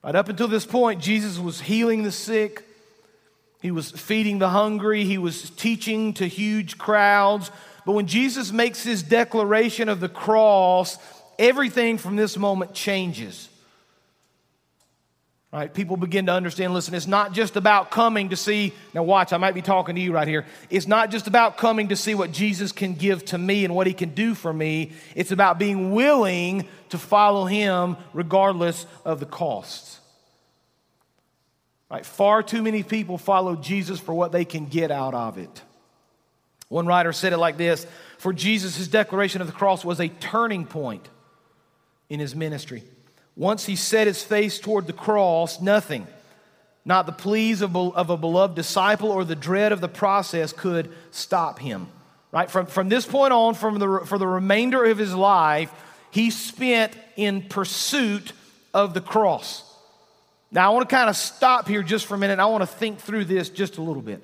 Right 0.04 0.16
up 0.16 0.30
until 0.30 0.48
this 0.48 0.66
point, 0.66 1.02
Jesus 1.02 1.40
was 1.40 1.60
healing 1.60 2.04
the 2.04 2.12
sick, 2.12 2.64
he 3.62 3.72
was 3.72 3.92
feeding 3.92 4.40
the 4.40 4.50
hungry, 4.50 5.04
he 5.04 5.18
was 5.18 5.50
teaching 5.50 6.14
to 6.14 6.28
huge 6.28 6.78
crowds. 6.78 7.52
But 7.90 7.94
when 7.94 8.06
Jesus 8.06 8.52
makes 8.52 8.84
his 8.84 9.02
declaration 9.02 9.90
of 9.90 10.00
the 10.00 10.08
cross, 10.08 11.00
everything 11.40 11.98
from 11.98 12.18
this 12.18 12.38
moment 12.38 12.76
changes. 12.76 13.50
Right? 15.52 15.74
People 15.74 15.98
begin 15.98 16.28
to 16.28 16.32
understand 16.32 16.76
listen, 16.76 16.94
it's 16.94 17.08
not 17.08 17.34
just 17.34 17.56
about 17.56 17.90
coming 17.90 18.30
to 18.30 18.36
see. 18.36 18.74
Now, 18.94 19.02
watch, 19.02 19.34
I 19.34 19.38
might 19.38 19.56
be 19.56 19.64
talking 19.64 19.96
to 19.96 20.02
you 20.02 20.12
right 20.12 20.28
here. 20.28 20.46
It's 20.70 20.86
not 20.86 21.10
just 21.10 21.26
about 21.26 21.58
coming 21.58 21.88
to 21.88 21.96
see 21.96 22.14
what 22.14 22.32
Jesus 22.32 22.72
can 22.72 22.94
give 22.94 23.26
to 23.26 23.40
me 23.40 23.66
and 23.66 23.74
what 23.74 23.88
he 23.88 23.94
can 23.94 24.10
do 24.10 24.36
for 24.36 24.54
me. 24.54 24.92
It's 25.16 25.32
about 25.32 25.58
being 25.58 25.92
willing 25.92 26.68
to 26.90 27.00
follow 27.00 27.46
him 27.46 27.98
regardless 28.14 28.86
of 29.04 29.20
the 29.20 29.26
costs. 29.26 30.00
Right? 31.90 32.06
Far 32.06 32.44
too 32.44 32.62
many 32.62 32.84
people 32.84 33.18
follow 33.18 33.56
Jesus 33.56 34.00
for 34.00 34.14
what 34.14 34.32
they 34.32 34.46
can 34.46 34.68
get 34.68 34.92
out 34.92 35.16
of 35.16 35.40
it. 35.40 35.64
One 36.70 36.86
writer 36.86 37.12
said 37.12 37.34
it 37.34 37.38
like 37.38 37.58
this 37.58 37.86
For 38.18 38.32
Jesus, 38.32 38.78
his 38.78 38.88
declaration 38.88 39.42
of 39.42 39.48
the 39.48 39.54
cross 39.54 39.84
was 39.84 40.00
a 40.00 40.08
turning 40.08 40.66
point 40.66 41.08
in 42.10 42.20
his 42.20 42.36
ministry. 42.36 42.84
Once 43.36 43.66
he 43.66 43.76
set 43.76 44.08
his 44.08 44.24
face 44.24 44.60
toward 44.60 44.88
the 44.88 44.94
cross, 44.94 45.62
nothing, 45.62 46.08
not 46.86 47.06
the 47.06 47.12
pleas 47.12 47.62
of, 47.62 47.76
of 47.76 48.10
a 48.10 48.18
beloved 48.18 48.56
disciple 48.56 49.12
or 49.12 49.24
the 49.24 49.36
dread 49.36 49.72
of 49.72 49.82
the 49.82 49.88
process, 49.88 50.54
could 50.54 50.92
stop 51.12 51.60
him. 51.60 51.88
Right? 52.32 52.50
From, 52.50 52.68
from 52.68 52.90
this 52.90 53.06
point 53.06 53.34
on, 53.34 53.56
from 53.56 53.80
the, 53.80 54.04
for 54.06 54.18
the 54.18 54.28
remainder 54.28 54.84
of 54.86 54.98
his 54.98 55.14
life, 55.16 55.72
he 56.12 56.30
spent 56.30 56.96
in 57.16 57.44
pursuit 57.44 58.34
of 58.74 58.94
the 58.94 59.02
cross. 59.02 59.64
Now, 60.52 60.72
I 60.72 60.74
want 60.74 60.90
to 60.90 60.96
kind 60.96 61.10
of 61.10 61.16
stop 61.16 61.68
here 61.68 61.84
just 61.84 62.06
for 62.06 62.16
a 62.16 62.18
minute. 62.18 62.40
I 62.40 62.46
want 62.46 62.62
to 62.62 62.68
think 62.68 63.00
through 63.00 63.26
this 63.26 63.50
just 63.50 63.78
a 63.78 63.82
little 63.82 64.02
bit. 64.02 64.22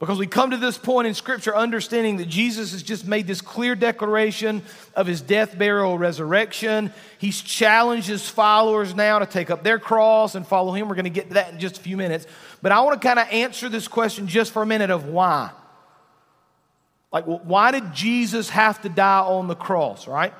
Because 0.00 0.18
we 0.18 0.26
come 0.26 0.52
to 0.52 0.56
this 0.56 0.78
point 0.78 1.06
in 1.06 1.12
Scripture 1.12 1.54
understanding 1.54 2.16
that 2.16 2.28
Jesus 2.28 2.72
has 2.72 2.82
just 2.82 3.06
made 3.06 3.26
this 3.26 3.42
clear 3.42 3.74
declaration 3.74 4.62
of 4.96 5.06
his 5.06 5.20
death, 5.20 5.58
burial, 5.58 5.98
resurrection. 5.98 6.90
He's 7.18 7.42
challenged 7.42 8.08
his 8.08 8.26
followers 8.26 8.94
now 8.94 9.18
to 9.18 9.26
take 9.26 9.50
up 9.50 9.62
their 9.62 9.78
cross 9.78 10.34
and 10.34 10.46
follow 10.46 10.72
him. 10.72 10.88
We're 10.88 10.94
going 10.94 11.04
to 11.04 11.10
get 11.10 11.28
to 11.28 11.34
that 11.34 11.52
in 11.52 11.60
just 11.60 11.76
a 11.76 11.80
few 11.82 11.98
minutes. 11.98 12.26
But 12.62 12.72
I 12.72 12.80
want 12.80 13.00
to 13.00 13.06
kind 13.06 13.18
of 13.18 13.28
answer 13.30 13.68
this 13.68 13.88
question 13.88 14.26
just 14.26 14.52
for 14.52 14.62
a 14.62 14.66
minute 14.66 14.88
of 14.88 15.04
why. 15.04 15.50
Like, 17.12 17.26
why 17.26 17.70
did 17.70 17.92
Jesus 17.92 18.48
have 18.48 18.80
to 18.82 18.88
die 18.88 19.20
on 19.20 19.48
the 19.48 19.54
cross, 19.54 20.08
right? 20.08 20.32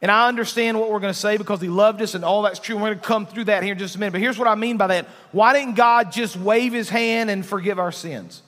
And 0.00 0.10
I 0.10 0.26
understand 0.26 0.80
what 0.80 0.90
we're 0.90 0.98
going 0.98 1.12
to 1.12 1.18
say 1.18 1.36
because 1.36 1.60
he 1.60 1.68
loved 1.68 2.02
us 2.02 2.16
and 2.16 2.24
all 2.24 2.42
that's 2.42 2.58
true. 2.58 2.74
We're 2.74 2.88
going 2.88 2.98
to 2.98 3.04
come 3.04 3.26
through 3.26 3.44
that 3.44 3.62
here 3.62 3.74
in 3.74 3.78
just 3.78 3.94
a 3.94 4.00
minute. 4.00 4.10
But 4.10 4.22
here's 4.22 4.40
what 4.40 4.48
I 4.48 4.56
mean 4.56 4.76
by 4.76 4.88
that. 4.88 5.06
Why 5.30 5.52
didn't 5.52 5.76
God 5.76 6.10
just 6.10 6.36
wave 6.36 6.72
his 6.72 6.88
hand 6.88 7.30
and 7.30 7.46
forgive 7.46 7.78
our 7.78 7.92
sins? 7.92 8.42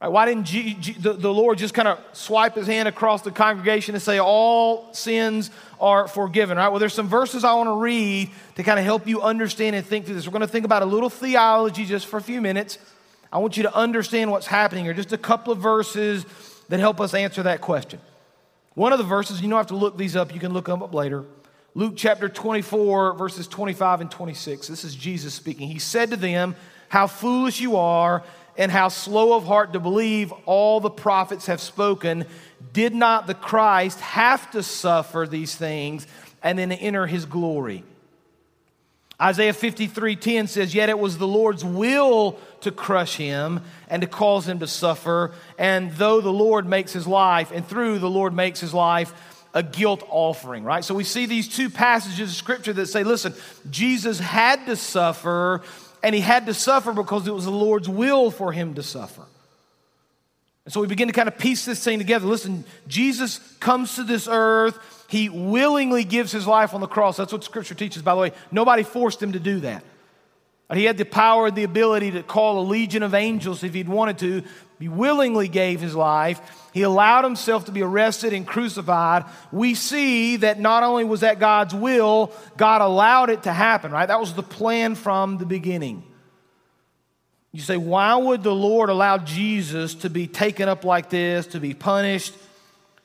Right, 0.00 0.08
why 0.08 0.24
didn't 0.24 0.44
G- 0.44 0.74
G- 0.74 0.92
the, 0.94 1.12
the 1.12 1.32
Lord 1.32 1.58
just 1.58 1.74
kind 1.74 1.86
of 1.86 1.98
swipe 2.12 2.54
his 2.54 2.66
hand 2.66 2.88
across 2.88 3.20
the 3.20 3.30
congregation 3.30 3.94
and 3.94 4.02
say, 4.02 4.18
All 4.18 4.92
sins 4.94 5.50
are 5.78 6.08
forgiven? 6.08 6.56
Right? 6.56 6.68
Well, 6.68 6.78
there's 6.78 6.94
some 6.94 7.08
verses 7.08 7.44
I 7.44 7.52
want 7.54 7.68
to 7.68 7.76
read 7.76 8.30
to 8.54 8.62
kind 8.62 8.78
of 8.78 8.84
help 8.86 9.06
you 9.06 9.20
understand 9.20 9.76
and 9.76 9.84
think 9.84 10.06
through 10.06 10.14
this. 10.14 10.26
We're 10.26 10.32
going 10.32 10.40
to 10.40 10.48
think 10.48 10.64
about 10.64 10.82
a 10.82 10.86
little 10.86 11.10
theology 11.10 11.84
just 11.84 12.06
for 12.06 12.16
a 12.16 12.22
few 12.22 12.40
minutes. 12.40 12.78
I 13.30 13.38
want 13.38 13.58
you 13.58 13.62
to 13.64 13.74
understand 13.74 14.30
what's 14.30 14.46
happening 14.46 14.84
here. 14.84 14.94
Just 14.94 15.12
a 15.12 15.18
couple 15.18 15.52
of 15.52 15.58
verses 15.58 16.24
that 16.70 16.80
help 16.80 16.98
us 17.00 17.12
answer 17.12 17.42
that 17.42 17.60
question. 17.60 18.00
One 18.74 18.92
of 18.92 18.98
the 18.98 19.04
verses, 19.04 19.42
you 19.42 19.50
don't 19.50 19.58
have 19.58 19.66
to 19.66 19.76
look 19.76 19.98
these 19.98 20.16
up, 20.16 20.32
you 20.32 20.40
can 20.40 20.52
look 20.54 20.66
them 20.66 20.82
up 20.82 20.94
later. 20.94 21.24
Luke 21.74 21.94
chapter 21.96 22.28
24, 22.28 23.14
verses 23.14 23.46
25 23.46 24.00
and 24.00 24.10
26. 24.10 24.66
This 24.66 24.82
is 24.82 24.94
Jesus 24.94 25.34
speaking. 25.34 25.68
He 25.68 25.78
said 25.78 26.10
to 26.10 26.16
them, 26.16 26.56
How 26.88 27.06
foolish 27.06 27.60
you 27.60 27.76
are, 27.76 28.24
and 28.60 28.70
how 28.70 28.88
slow 28.88 29.32
of 29.32 29.46
heart 29.46 29.72
to 29.72 29.80
believe 29.80 30.32
all 30.44 30.80
the 30.80 30.90
prophets 30.90 31.46
have 31.46 31.62
spoken. 31.62 32.26
Did 32.74 32.94
not 32.94 33.26
the 33.26 33.32
Christ 33.32 33.98
have 34.00 34.50
to 34.50 34.62
suffer 34.62 35.26
these 35.28 35.56
things 35.56 36.06
and 36.42 36.58
then 36.58 36.70
enter 36.70 37.06
his 37.06 37.24
glory? 37.24 37.84
Isaiah 39.18 39.54
53 39.54 40.14
10 40.14 40.46
says, 40.46 40.74
Yet 40.74 40.90
it 40.90 40.98
was 40.98 41.16
the 41.16 41.26
Lord's 41.26 41.64
will 41.64 42.38
to 42.60 42.70
crush 42.70 43.16
him 43.16 43.62
and 43.88 44.02
to 44.02 44.06
cause 44.06 44.46
him 44.46 44.58
to 44.58 44.66
suffer. 44.66 45.32
And 45.58 45.92
though 45.92 46.20
the 46.20 46.32
Lord 46.32 46.66
makes 46.66 46.92
his 46.92 47.06
life, 47.06 47.52
and 47.52 47.66
through 47.66 47.98
the 47.98 48.10
Lord 48.10 48.34
makes 48.34 48.60
his 48.60 48.74
life 48.74 49.14
a 49.54 49.62
guilt 49.62 50.04
offering, 50.10 50.64
right? 50.64 50.84
So 50.84 50.94
we 50.94 51.04
see 51.04 51.24
these 51.24 51.48
two 51.48 51.70
passages 51.70 52.28
of 52.28 52.36
scripture 52.36 52.74
that 52.74 52.86
say, 52.86 53.04
listen, 53.04 53.32
Jesus 53.70 54.20
had 54.20 54.66
to 54.66 54.76
suffer, 54.76 55.62
and 56.02 56.14
he 56.14 56.20
had 56.20 56.46
to 56.46 56.54
suffer 56.54 56.92
because 56.92 57.26
it 57.26 57.34
was 57.34 57.44
the 57.44 57.50
Lord's 57.50 57.88
will 57.88 58.30
for 58.30 58.52
him 58.52 58.74
to 58.74 58.82
suffer. 58.82 59.22
And 60.64 60.72
so 60.72 60.80
we 60.80 60.86
begin 60.86 61.08
to 61.08 61.14
kind 61.14 61.28
of 61.28 61.38
piece 61.38 61.64
this 61.64 61.82
thing 61.82 61.98
together. 61.98 62.26
Listen, 62.26 62.64
Jesus 62.86 63.38
comes 63.60 63.96
to 63.96 64.04
this 64.04 64.28
earth. 64.30 64.78
He 65.08 65.28
willingly 65.28 66.04
gives 66.04 66.30
his 66.30 66.46
life 66.46 66.74
on 66.74 66.80
the 66.80 66.86
cross. 66.86 67.16
That's 67.16 67.32
what 67.32 67.42
scripture 67.42 67.74
teaches, 67.74 68.02
by 68.02 68.14
the 68.14 68.20
way. 68.20 68.32
Nobody 68.52 68.82
forced 68.82 69.22
him 69.22 69.32
to 69.32 69.40
do 69.40 69.60
that. 69.60 69.82
He 70.72 70.84
had 70.84 70.98
the 70.98 71.04
power 71.04 71.50
the 71.50 71.64
ability 71.64 72.12
to 72.12 72.22
call 72.22 72.60
a 72.60 72.64
legion 72.66 73.02
of 73.02 73.14
angels 73.14 73.64
if 73.64 73.74
he'd 73.74 73.88
wanted 73.88 74.18
to. 74.18 74.42
He 74.78 74.88
willingly 74.88 75.48
gave 75.48 75.80
his 75.80 75.94
life. 75.94 76.40
He 76.72 76.82
allowed 76.82 77.24
himself 77.24 77.64
to 77.64 77.72
be 77.72 77.82
arrested 77.82 78.32
and 78.32 78.46
crucified. 78.46 79.24
We 79.50 79.74
see 79.74 80.36
that 80.36 80.60
not 80.60 80.84
only 80.84 81.04
was 81.04 81.20
that 81.20 81.40
God's 81.40 81.74
will, 81.74 82.32
God 82.56 82.80
allowed 82.80 83.30
it 83.30 83.42
to 83.42 83.52
happen, 83.52 83.90
right? 83.90 84.06
That 84.06 84.20
was 84.20 84.32
the 84.34 84.44
plan 84.44 84.94
from 84.94 85.38
the 85.38 85.46
beginning. 85.46 86.04
You 87.52 87.60
say, 87.60 87.76
why 87.76 88.14
would 88.14 88.44
the 88.44 88.54
Lord 88.54 88.90
allow 88.90 89.18
Jesus 89.18 89.96
to 89.96 90.10
be 90.10 90.28
taken 90.28 90.68
up 90.68 90.84
like 90.84 91.10
this, 91.10 91.48
to 91.48 91.58
be 91.58 91.74
punished, 91.74 92.32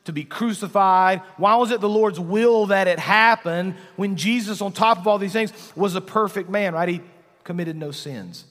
to 0.04 0.12
be 0.12 0.22
crucified? 0.22 1.20
Why 1.36 1.56
was 1.56 1.72
it 1.72 1.80
the 1.80 1.88
Lord's 1.88 2.20
will 2.20 2.66
that 2.66 2.86
it 2.86 3.00
happened 3.00 3.74
when 3.96 4.14
Jesus, 4.14 4.60
on 4.60 4.70
top 4.70 4.98
of 4.98 5.08
all 5.08 5.18
these 5.18 5.32
things, 5.32 5.52
was 5.74 5.96
a 5.96 6.00
perfect 6.00 6.48
man, 6.48 6.74
right? 6.74 6.88
He 6.88 7.00
committed 7.46 7.76
no 7.76 7.90
sins. 7.90 8.44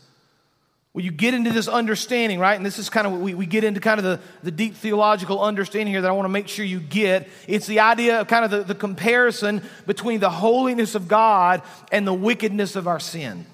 Well, 0.96 1.04
you 1.04 1.12
get 1.12 1.34
into 1.34 1.52
this 1.52 1.68
understanding, 1.68 2.40
right? 2.40 2.56
And 2.56 2.66
this 2.66 2.80
is 2.80 2.90
kind 2.90 3.06
of 3.06 3.12
what 3.12 3.22
we, 3.22 3.34
we 3.34 3.46
get 3.46 3.66
into 3.66 3.82
kind 3.82 4.00
of 4.00 4.06
the, 4.06 4.22
the 4.44 4.52
deep 4.52 4.76
theological 4.76 5.44
understanding 5.44 5.94
here 5.94 6.02
that 6.02 6.08
I 6.08 6.14
want 6.14 6.24
to 6.24 6.30
make 6.30 6.48
sure 6.48 6.64
you 6.64 6.80
get. 6.80 7.28
It's 7.50 7.68
the 7.68 7.82
idea 7.82 8.22
of 8.22 8.30
kind 8.30 8.46
of 8.46 8.52
the, 8.52 8.64
the 8.64 8.76
comparison 8.76 9.62
between 9.86 10.22
the 10.22 10.30
holiness 10.30 10.96
of 10.96 11.10
God 11.10 11.64
and 11.92 12.08
the 12.08 12.14
wickedness 12.14 12.78
of 12.78 12.88
our 12.88 13.02
sin. 13.02 13.46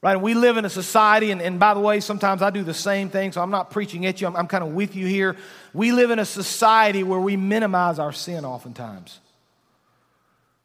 Right? 0.00 0.14
And 0.14 0.22
we 0.22 0.32
live 0.32 0.56
in 0.56 0.64
a 0.64 0.70
society, 0.70 1.30
and, 1.30 1.42
and 1.42 1.60
by 1.60 1.74
the 1.74 1.80
way, 1.80 2.00
sometimes 2.00 2.40
I 2.40 2.48
do 2.48 2.62
the 2.62 2.72
same 2.72 3.10
thing, 3.10 3.32
so 3.32 3.42
I'm 3.42 3.50
not 3.50 3.70
preaching 3.70 4.06
at 4.06 4.22
you, 4.22 4.26
I'm, 4.26 4.36
I'm 4.36 4.46
kind 4.46 4.64
of 4.64 4.72
with 4.72 4.96
you 4.96 5.06
here. 5.06 5.36
We 5.74 5.92
live 5.92 6.10
in 6.10 6.18
a 6.18 6.24
society 6.24 7.02
where 7.02 7.20
we 7.20 7.36
minimize 7.36 7.98
our 7.98 8.12
sin 8.12 8.46
oftentimes. 8.46 9.20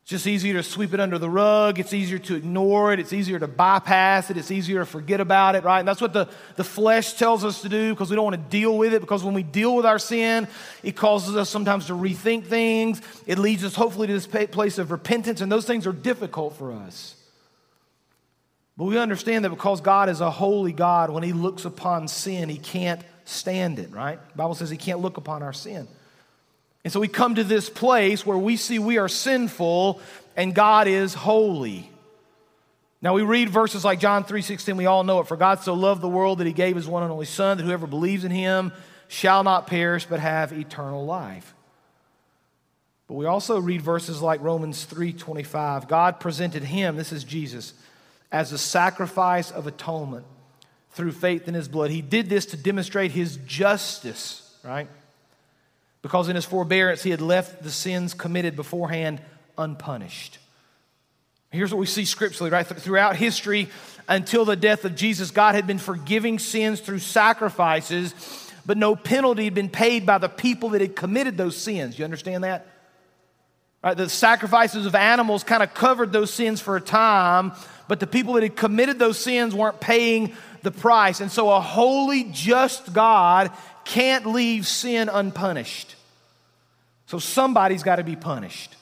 Just 0.10 0.26
easier 0.26 0.56
to 0.56 0.64
sweep 0.64 0.96
it 0.96 1.00
under 1.00 1.20
the 1.20 1.30
rug. 1.30 1.78
It's 1.78 1.94
easier 1.94 2.18
to 2.18 2.34
ignore 2.34 2.92
it. 2.92 3.00
It's 3.00 3.14
easier 3.14 3.38
to 3.38 3.48
bypass 3.48 4.32
it. 4.32 4.38
It's 4.38 4.50
easier 4.50 4.80
to 4.80 4.86
forget 4.88 5.22
about 5.22 5.54
it, 5.54 5.64
right? 5.64 5.78
And 5.78 5.88
that's 5.88 6.02
what 6.02 6.14
the, 6.14 6.28
the 6.56 6.64
flesh 6.64 7.14
tells 7.14 7.46
us 7.46 7.62
to 7.62 7.70
do 7.70 7.94
because 7.94 8.10
we 8.10 8.16
don't 8.16 8.26
want 8.26 8.36
to 8.36 8.50
deal 8.50 8.76
with 8.76 8.96
it. 8.96 9.02
Because 9.02 9.24
when 9.24 9.36
we 9.36 9.44
deal 9.44 9.76
with 9.76 9.86
our 9.86 10.00
sin, 10.00 10.48
it 10.82 10.96
causes 10.96 11.36
us 11.36 11.48
sometimes 11.48 11.86
to 11.86 11.94
rethink 11.94 12.48
things. 12.48 13.04
It 13.28 13.38
leads 13.38 13.64
us, 13.64 13.76
hopefully, 13.76 14.08
to 14.08 14.14
this 14.14 14.26
place 14.26 14.80
of 14.80 14.90
repentance, 14.90 15.42
and 15.42 15.52
those 15.52 15.66
things 15.66 15.86
are 15.86 15.94
difficult 15.94 16.56
for 16.56 16.74
us. 16.74 17.16
But 18.78 18.86
we 18.86 18.98
understand 18.98 19.46
that 19.46 19.52
because 19.52 19.80
God 19.80 20.10
is 20.10 20.22
a 20.22 20.32
holy 20.32 20.74
God, 20.74 21.12
when 21.12 21.22
He 21.22 21.34
looks 21.34 21.66
upon 21.66 22.08
sin, 22.08 22.50
He 22.50 22.58
can't 22.58 23.04
stand 23.26 23.78
it, 23.78 23.92
right? 23.92 24.20
The 24.32 24.38
Bible 24.38 24.56
says 24.56 24.72
He 24.72 24.78
can't 24.78 25.02
look 25.02 25.18
upon 25.18 25.44
our 25.44 25.54
sin. 25.54 25.88
And 26.84 26.94
so 26.94 27.00
we 27.00 27.08
come 27.08 27.36
to 27.36 27.44
this 27.44 27.70
place 27.70 28.26
where 28.26 28.38
we 28.38 28.56
see 28.56 28.80
we 28.80 28.98
are 28.98 29.10
sinful 29.10 30.00
and 30.36 30.56
God 30.56 30.88
is 30.88 31.14
holy. 31.14 31.90
Now 33.02 33.14
we 33.14 33.22
read 33.22 33.50
verses 33.50 33.86
like 33.86 34.00
John 34.00 34.24
3:16, 34.24 34.78
we 34.78 34.86
all 34.86 35.04
know 35.04 35.20
it. 35.20 35.28
For 35.28 35.38
God 35.38 35.60
so 35.60 35.74
loved 35.74 36.02
the 36.02 36.10
world 36.10 36.40
that 36.40 36.48
he 36.48 36.54
gave 36.54 36.76
his 36.76 36.88
one 36.88 37.04
and 37.04 37.12
only 37.12 37.26
son 37.26 37.58
that 37.58 37.64
whoever 37.64 37.88
believes 37.88 38.24
in 38.24 38.32
him 38.32 38.72
shall 39.08 39.44
not 39.44 39.68
perish 39.68 40.06
but 40.06 40.20
have 40.20 40.52
eternal 40.52 41.06
life. 41.06 41.54
But 43.08 43.16
we 43.16 43.26
also 43.26 43.60
read 43.60 43.82
verses 43.82 44.22
like 44.22 44.42
Romans 44.42 44.86
3:25. 44.86 45.88
God 45.88 46.20
presented 46.20 46.64
him, 46.64 46.96
this 46.96 47.12
is 47.12 47.24
Jesus, 47.24 47.74
as 48.32 48.52
a 48.52 48.58
sacrifice 48.58 49.50
of 49.50 49.66
atonement 49.66 50.26
through 50.92 51.14
faith 51.14 51.48
in 51.48 51.54
his 51.54 51.68
blood. 51.68 51.90
He 51.90 52.02
did 52.02 52.30
this 52.30 52.46
to 52.48 52.58
demonstrate 52.58 53.12
his 53.12 53.38
justice, 53.46 54.56
right? 54.64 54.88
Because 56.02 56.30
in 56.30 56.36
his 56.36 56.46
forbearance 56.46 57.04
he 57.04 57.10
had 57.10 57.22
left 57.22 57.64
the 57.64 57.72
sins 57.72 58.14
committed 58.14 58.56
beforehand 58.56 59.22
unpunished. 59.58 60.40
Here's 61.52 61.72
what 61.74 61.80
we 61.80 61.88
see 61.88 62.06
scripturally, 62.06 62.52
right? 62.52 62.66
Throughout 62.66 63.16
history, 63.16 63.70
until 64.08 64.46
the 64.46 64.56
death 64.56 64.86
of 64.86 64.96
Jesus, 64.96 65.32
God 65.32 65.56
had 65.56 65.66
been 65.66 65.80
forgiving 65.80 66.38
sins 66.38 66.80
through 66.80 67.00
sacrifices, 67.00 68.14
but 68.66 68.78
no 68.78 68.96
penalty 68.96 69.46
had 69.46 69.56
been 69.56 69.70
paid 69.70 70.06
by 70.06 70.20
the 70.20 70.30
people 70.30 70.70
that 70.70 70.82
had 70.82 70.96
committed 70.96 71.38
those 71.38 71.58
sins. 71.58 71.98
You 71.98 72.06
understand 72.06 72.44
that? 72.44 72.68
Right? 73.84 73.98
The 73.98 74.10
sacrifices 74.10 74.86
of 74.86 74.94
animals 74.94 75.44
kind 75.44 75.64
of 75.64 75.74
covered 75.74 76.12
those 76.12 76.32
sins 76.32 76.62
for 76.62 76.76
a 76.76 76.82
time, 76.82 77.54
but 77.88 78.00
the 78.00 78.08
people 78.08 78.34
that 78.34 78.44
had 78.44 78.56
committed 78.56 79.00
those 79.00 79.18
sins 79.18 79.56
weren't 79.56 79.80
paying 79.80 80.36
the 80.62 80.72
price. 80.72 81.20
And 81.22 81.32
so 81.32 81.50
a 81.50 81.60
holy, 81.60 82.26
just 82.32 82.94
God 82.94 83.52
can't 83.90 84.28
leave 84.28 84.68
sin 84.68 85.10
unpunished. 85.10 85.96
So 87.08 87.18
somebody's 87.18 87.82
got 87.82 87.96
to 87.96 88.04
be 88.04 88.16
punished. 88.16 88.76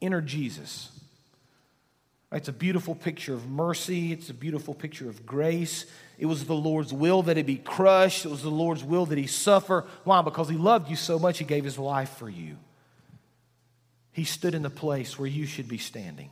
Enter 0.00 0.20
Jesus. 0.20 0.90
It's 2.30 2.48
a 2.48 2.52
beautiful 2.52 2.94
picture 2.94 3.34
of 3.34 3.50
mercy. 3.50 4.12
It's 4.12 4.30
a 4.30 4.34
beautiful 4.34 4.72
picture 4.72 5.08
of 5.08 5.26
grace. 5.26 5.84
It 6.16 6.26
was 6.26 6.44
the 6.44 6.54
Lord's 6.54 6.92
will 6.92 7.22
that 7.22 7.36
he 7.36 7.42
be 7.42 7.56
crushed. 7.56 8.24
It 8.24 8.28
was 8.28 8.42
the 8.42 8.50
Lord's 8.50 8.84
will 8.84 9.04
that 9.06 9.18
he 9.18 9.26
suffer. 9.26 9.84
Why? 10.04 10.22
Because 10.22 10.48
he 10.48 10.56
loved 10.56 10.90
you 10.90 10.96
so 10.96 11.18
much, 11.18 11.38
he 11.38 11.44
gave 11.44 11.64
his 11.64 11.78
life 11.78 12.10
for 12.10 12.28
you. 12.28 12.56
He 14.12 14.22
stood 14.22 14.54
in 14.54 14.62
the 14.62 14.70
place 14.70 15.18
where 15.18 15.28
you 15.28 15.44
should 15.44 15.66
be 15.66 15.78
standing. 15.78 16.30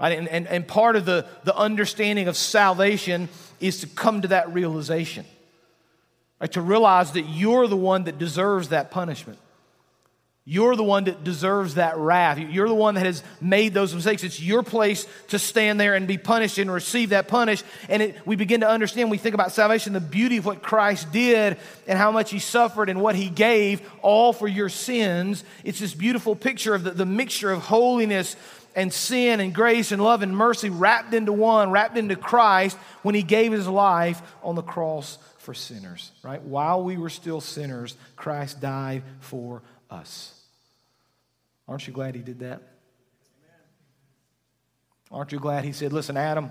Right? 0.00 0.16
And, 0.16 0.28
and, 0.28 0.46
and 0.46 0.66
part 0.66 0.96
of 0.96 1.04
the, 1.04 1.26
the 1.44 1.54
understanding 1.54 2.26
of 2.26 2.38
salvation 2.38 3.28
is 3.60 3.80
to 3.80 3.86
come 3.86 4.22
to 4.22 4.28
that 4.28 4.54
realization. 4.54 5.26
Right? 6.40 6.52
To 6.52 6.62
realize 6.62 7.12
that 7.12 7.22
you're 7.28 7.66
the 7.66 7.76
one 7.76 8.04
that 8.04 8.18
deserves 8.18 8.68
that 8.70 8.90
punishment. 8.90 9.38
You're 10.46 10.74
the 10.74 10.82
one 10.82 11.04
that 11.04 11.22
deserves 11.22 11.74
that 11.74 11.96
wrath. 11.98 12.38
You're 12.38 12.66
the 12.66 12.74
one 12.74 12.94
that 12.94 13.04
has 13.04 13.22
made 13.40 13.74
those 13.74 13.94
mistakes. 13.94 14.24
It's 14.24 14.40
your 14.40 14.62
place 14.62 15.06
to 15.28 15.38
stand 15.38 15.78
there 15.78 15.94
and 15.94 16.08
be 16.08 16.16
punished 16.18 16.58
and 16.58 16.72
receive 16.72 17.10
that 17.10 17.28
punish. 17.28 17.62
And 17.88 18.02
it, 18.02 18.26
we 18.26 18.36
begin 18.36 18.62
to 18.62 18.68
understand, 18.68 19.10
we 19.10 19.18
think 19.18 19.34
about 19.34 19.52
salvation, 19.52 19.92
the 19.92 20.00
beauty 20.00 20.38
of 20.38 20.46
what 20.46 20.62
Christ 20.62 21.12
did 21.12 21.58
and 21.86 21.98
how 21.98 22.10
much 22.10 22.30
he 22.30 22.38
suffered 22.38 22.88
and 22.88 23.02
what 23.02 23.14
he 23.14 23.28
gave, 23.28 23.88
all 24.02 24.32
for 24.32 24.48
your 24.48 24.70
sins. 24.70 25.44
It's 25.62 25.78
this 25.78 25.94
beautiful 25.94 26.34
picture 26.34 26.74
of 26.74 26.84
the, 26.84 26.90
the 26.92 27.06
mixture 27.06 27.52
of 27.52 27.60
holiness 27.60 28.34
and 28.74 28.92
sin 28.92 29.40
and 29.40 29.54
grace 29.54 29.92
and 29.92 30.02
love 30.02 30.22
and 30.22 30.34
mercy 30.34 30.70
wrapped 30.70 31.12
into 31.12 31.32
one, 31.32 31.70
wrapped 31.70 31.98
into 31.98 32.16
Christ 32.16 32.78
when 33.02 33.14
he 33.14 33.22
gave 33.22 33.52
his 33.52 33.68
life 33.68 34.22
on 34.42 34.54
the 34.54 34.62
cross 34.62 35.18
for 35.40 35.54
sinners, 35.54 36.12
right? 36.22 36.40
While 36.42 36.84
we 36.84 36.98
were 36.98 37.08
still 37.08 37.40
sinners, 37.40 37.96
Christ 38.14 38.60
died 38.60 39.02
for 39.20 39.62
us. 39.90 40.34
Aren't 41.66 41.86
you 41.86 41.94
glad 41.94 42.14
he 42.14 42.20
did 42.20 42.40
that? 42.40 42.60
Aren't 45.10 45.32
you 45.32 45.40
glad 45.40 45.64
he 45.64 45.72
said, 45.72 45.92
Listen, 45.92 46.16
Adam, 46.16 46.50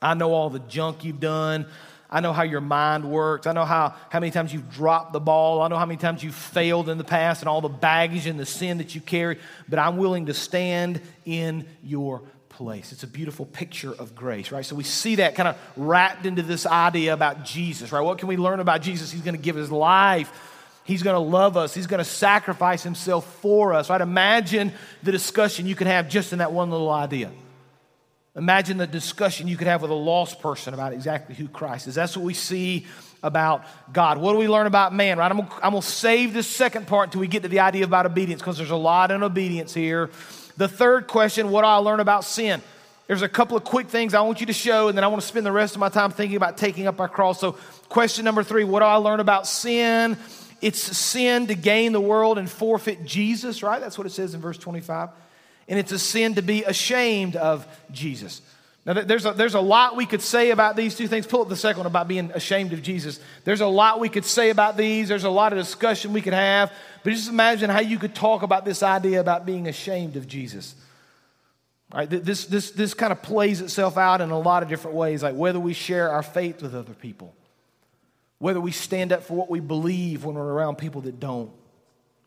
I 0.00 0.14
know 0.14 0.32
all 0.34 0.50
the 0.50 0.60
junk 0.60 1.04
you've 1.04 1.20
done. 1.20 1.66
I 2.10 2.20
know 2.20 2.34
how 2.34 2.42
your 2.42 2.60
mind 2.60 3.10
works. 3.10 3.46
I 3.46 3.52
know 3.52 3.64
how, 3.64 3.94
how 4.10 4.20
many 4.20 4.30
times 4.30 4.52
you've 4.52 4.70
dropped 4.70 5.14
the 5.14 5.20
ball. 5.20 5.62
I 5.62 5.68
know 5.68 5.78
how 5.78 5.86
many 5.86 5.96
times 5.96 6.22
you've 6.22 6.34
failed 6.34 6.90
in 6.90 6.98
the 6.98 7.04
past 7.04 7.40
and 7.40 7.48
all 7.48 7.62
the 7.62 7.70
baggage 7.70 8.26
and 8.26 8.38
the 8.38 8.44
sin 8.44 8.78
that 8.78 8.94
you 8.94 9.00
carry, 9.00 9.38
but 9.70 9.78
I'm 9.78 9.96
willing 9.96 10.26
to 10.26 10.34
stand 10.34 11.00
in 11.24 11.66
your 11.82 12.22
place. 12.62 12.92
It's 12.92 13.02
a 13.02 13.08
beautiful 13.08 13.44
picture 13.44 13.92
of 13.92 14.14
grace, 14.14 14.52
right? 14.52 14.64
So 14.64 14.76
we 14.76 14.84
see 14.84 15.16
that 15.16 15.34
kind 15.34 15.48
of 15.48 15.56
wrapped 15.76 16.26
into 16.26 16.42
this 16.42 16.64
idea 16.64 17.12
about 17.12 17.44
Jesus, 17.44 17.90
right? 17.90 18.00
What 18.00 18.18
can 18.18 18.28
we 18.28 18.36
learn 18.36 18.60
about 18.60 18.82
Jesus? 18.82 19.10
He's 19.10 19.22
going 19.22 19.34
to 19.34 19.42
give 19.42 19.56
his 19.56 19.72
life. 19.72 20.30
He's 20.84 21.02
going 21.02 21.14
to 21.14 21.30
love 21.30 21.56
us. 21.56 21.74
He's 21.74 21.88
going 21.88 21.98
to 21.98 22.04
sacrifice 22.04 22.84
himself 22.84 23.40
for 23.40 23.72
us, 23.72 23.90
right? 23.90 24.00
Imagine 24.00 24.72
the 25.02 25.10
discussion 25.10 25.66
you 25.66 25.74
could 25.74 25.88
have 25.88 26.08
just 26.08 26.32
in 26.32 26.38
that 26.38 26.52
one 26.52 26.70
little 26.70 26.90
idea. 26.90 27.32
Imagine 28.36 28.78
the 28.78 28.86
discussion 28.86 29.48
you 29.48 29.56
could 29.56 29.66
have 29.66 29.82
with 29.82 29.90
a 29.90 29.94
lost 29.94 30.40
person 30.40 30.72
about 30.72 30.92
exactly 30.92 31.34
who 31.34 31.48
Christ 31.48 31.88
is. 31.88 31.96
That's 31.96 32.16
what 32.16 32.24
we 32.24 32.34
see 32.34 32.86
about 33.24 33.64
God. 33.92 34.18
What 34.18 34.32
do 34.32 34.38
we 34.38 34.48
learn 34.48 34.66
about 34.66 34.94
man, 34.94 35.18
right? 35.18 35.30
I'm 35.30 35.40
I'm 35.40 35.72
gonna 35.72 35.82
save 35.82 36.32
this 36.32 36.46
second 36.46 36.86
part 36.86 37.08
until 37.08 37.20
we 37.20 37.26
get 37.26 37.42
to 37.42 37.48
the 37.48 37.60
idea 37.60 37.84
about 37.84 38.06
obedience 38.06 38.40
because 38.40 38.56
there's 38.56 38.70
a 38.70 38.76
lot 38.76 39.10
in 39.10 39.22
obedience 39.22 39.74
here. 39.74 40.10
The 40.56 40.68
third 40.68 41.06
question 41.06 41.50
what 41.50 41.62
do 41.62 41.66
I 41.66 41.76
learn 41.76 42.00
about 42.00 42.24
sin? 42.24 42.62
There's 43.06 43.22
a 43.22 43.28
couple 43.28 43.56
of 43.56 43.64
quick 43.64 43.88
things 43.88 44.14
I 44.14 44.20
want 44.22 44.40
you 44.40 44.46
to 44.46 44.52
show, 44.52 44.88
and 44.88 44.96
then 44.96 45.04
I 45.04 45.08
want 45.08 45.20
to 45.20 45.28
spend 45.28 45.44
the 45.44 45.52
rest 45.52 45.74
of 45.74 45.80
my 45.80 45.88
time 45.88 46.10
thinking 46.12 46.36
about 46.36 46.56
taking 46.56 46.86
up 46.86 47.00
our 47.00 47.08
cross. 47.08 47.40
So, 47.40 47.52
question 47.88 48.24
number 48.24 48.42
three 48.42 48.64
what 48.64 48.80
do 48.80 48.86
I 48.86 48.96
learn 48.96 49.20
about 49.20 49.46
sin? 49.46 50.16
It's 50.60 50.78
sin 50.78 51.48
to 51.48 51.54
gain 51.54 51.92
the 51.92 52.00
world 52.00 52.38
and 52.38 52.48
forfeit 52.48 53.04
Jesus, 53.04 53.62
right? 53.62 53.80
That's 53.80 53.98
what 53.98 54.06
it 54.06 54.10
says 54.10 54.34
in 54.34 54.40
verse 54.40 54.58
25 54.58 55.10
and 55.68 55.78
it's 55.78 55.92
a 55.92 55.98
sin 55.98 56.34
to 56.34 56.42
be 56.42 56.64
ashamed 56.64 57.36
of 57.36 57.66
Jesus. 57.90 58.42
Now, 58.84 58.94
there's 58.94 59.24
a, 59.24 59.32
there's 59.32 59.54
a 59.54 59.60
lot 59.60 59.96
we 59.96 60.06
could 60.06 60.22
say 60.22 60.50
about 60.50 60.74
these 60.74 60.96
two 60.96 61.06
things. 61.06 61.24
Pull 61.24 61.42
up 61.42 61.48
the 61.48 61.54
second 61.56 61.80
one 61.80 61.86
about 61.86 62.08
being 62.08 62.32
ashamed 62.32 62.72
of 62.72 62.82
Jesus. 62.82 63.20
There's 63.44 63.60
a 63.60 63.66
lot 63.66 64.00
we 64.00 64.08
could 64.08 64.24
say 64.24 64.50
about 64.50 64.76
these. 64.76 65.08
There's 65.08 65.22
a 65.22 65.30
lot 65.30 65.52
of 65.52 65.58
discussion 65.58 66.12
we 66.12 66.20
could 66.20 66.32
have. 66.32 66.72
But 67.04 67.10
just 67.10 67.28
imagine 67.28 67.70
how 67.70 67.80
you 67.80 67.98
could 67.98 68.14
talk 68.14 68.42
about 68.42 68.64
this 68.64 68.82
idea 68.82 69.20
about 69.20 69.46
being 69.46 69.68
ashamed 69.68 70.16
of 70.16 70.26
Jesus. 70.26 70.74
Right, 71.94 72.08
this, 72.08 72.46
this, 72.46 72.70
this 72.70 72.94
kind 72.94 73.12
of 73.12 73.22
plays 73.22 73.60
itself 73.60 73.98
out 73.98 74.22
in 74.22 74.30
a 74.30 74.38
lot 74.38 74.62
of 74.62 74.70
different 74.70 74.96
ways, 74.96 75.22
like 75.22 75.34
whether 75.34 75.60
we 75.60 75.74
share 75.74 76.10
our 76.10 76.22
faith 76.22 76.62
with 76.62 76.74
other 76.74 76.94
people, 76.94 77.34
whether 78.38 78.62
we 78.62 78.72
stand 78.72 79.12
up 79.12 79.24
for 79.24 79.34
what 79.34 79.50
we 79.50 79.60
believe 79.60 80.24
when 80.24 80.34
we're 80.34 80.54
around 80.54 80.76
people 80.76 81.02
that 81.02 81.20
don't, 81.20 81.50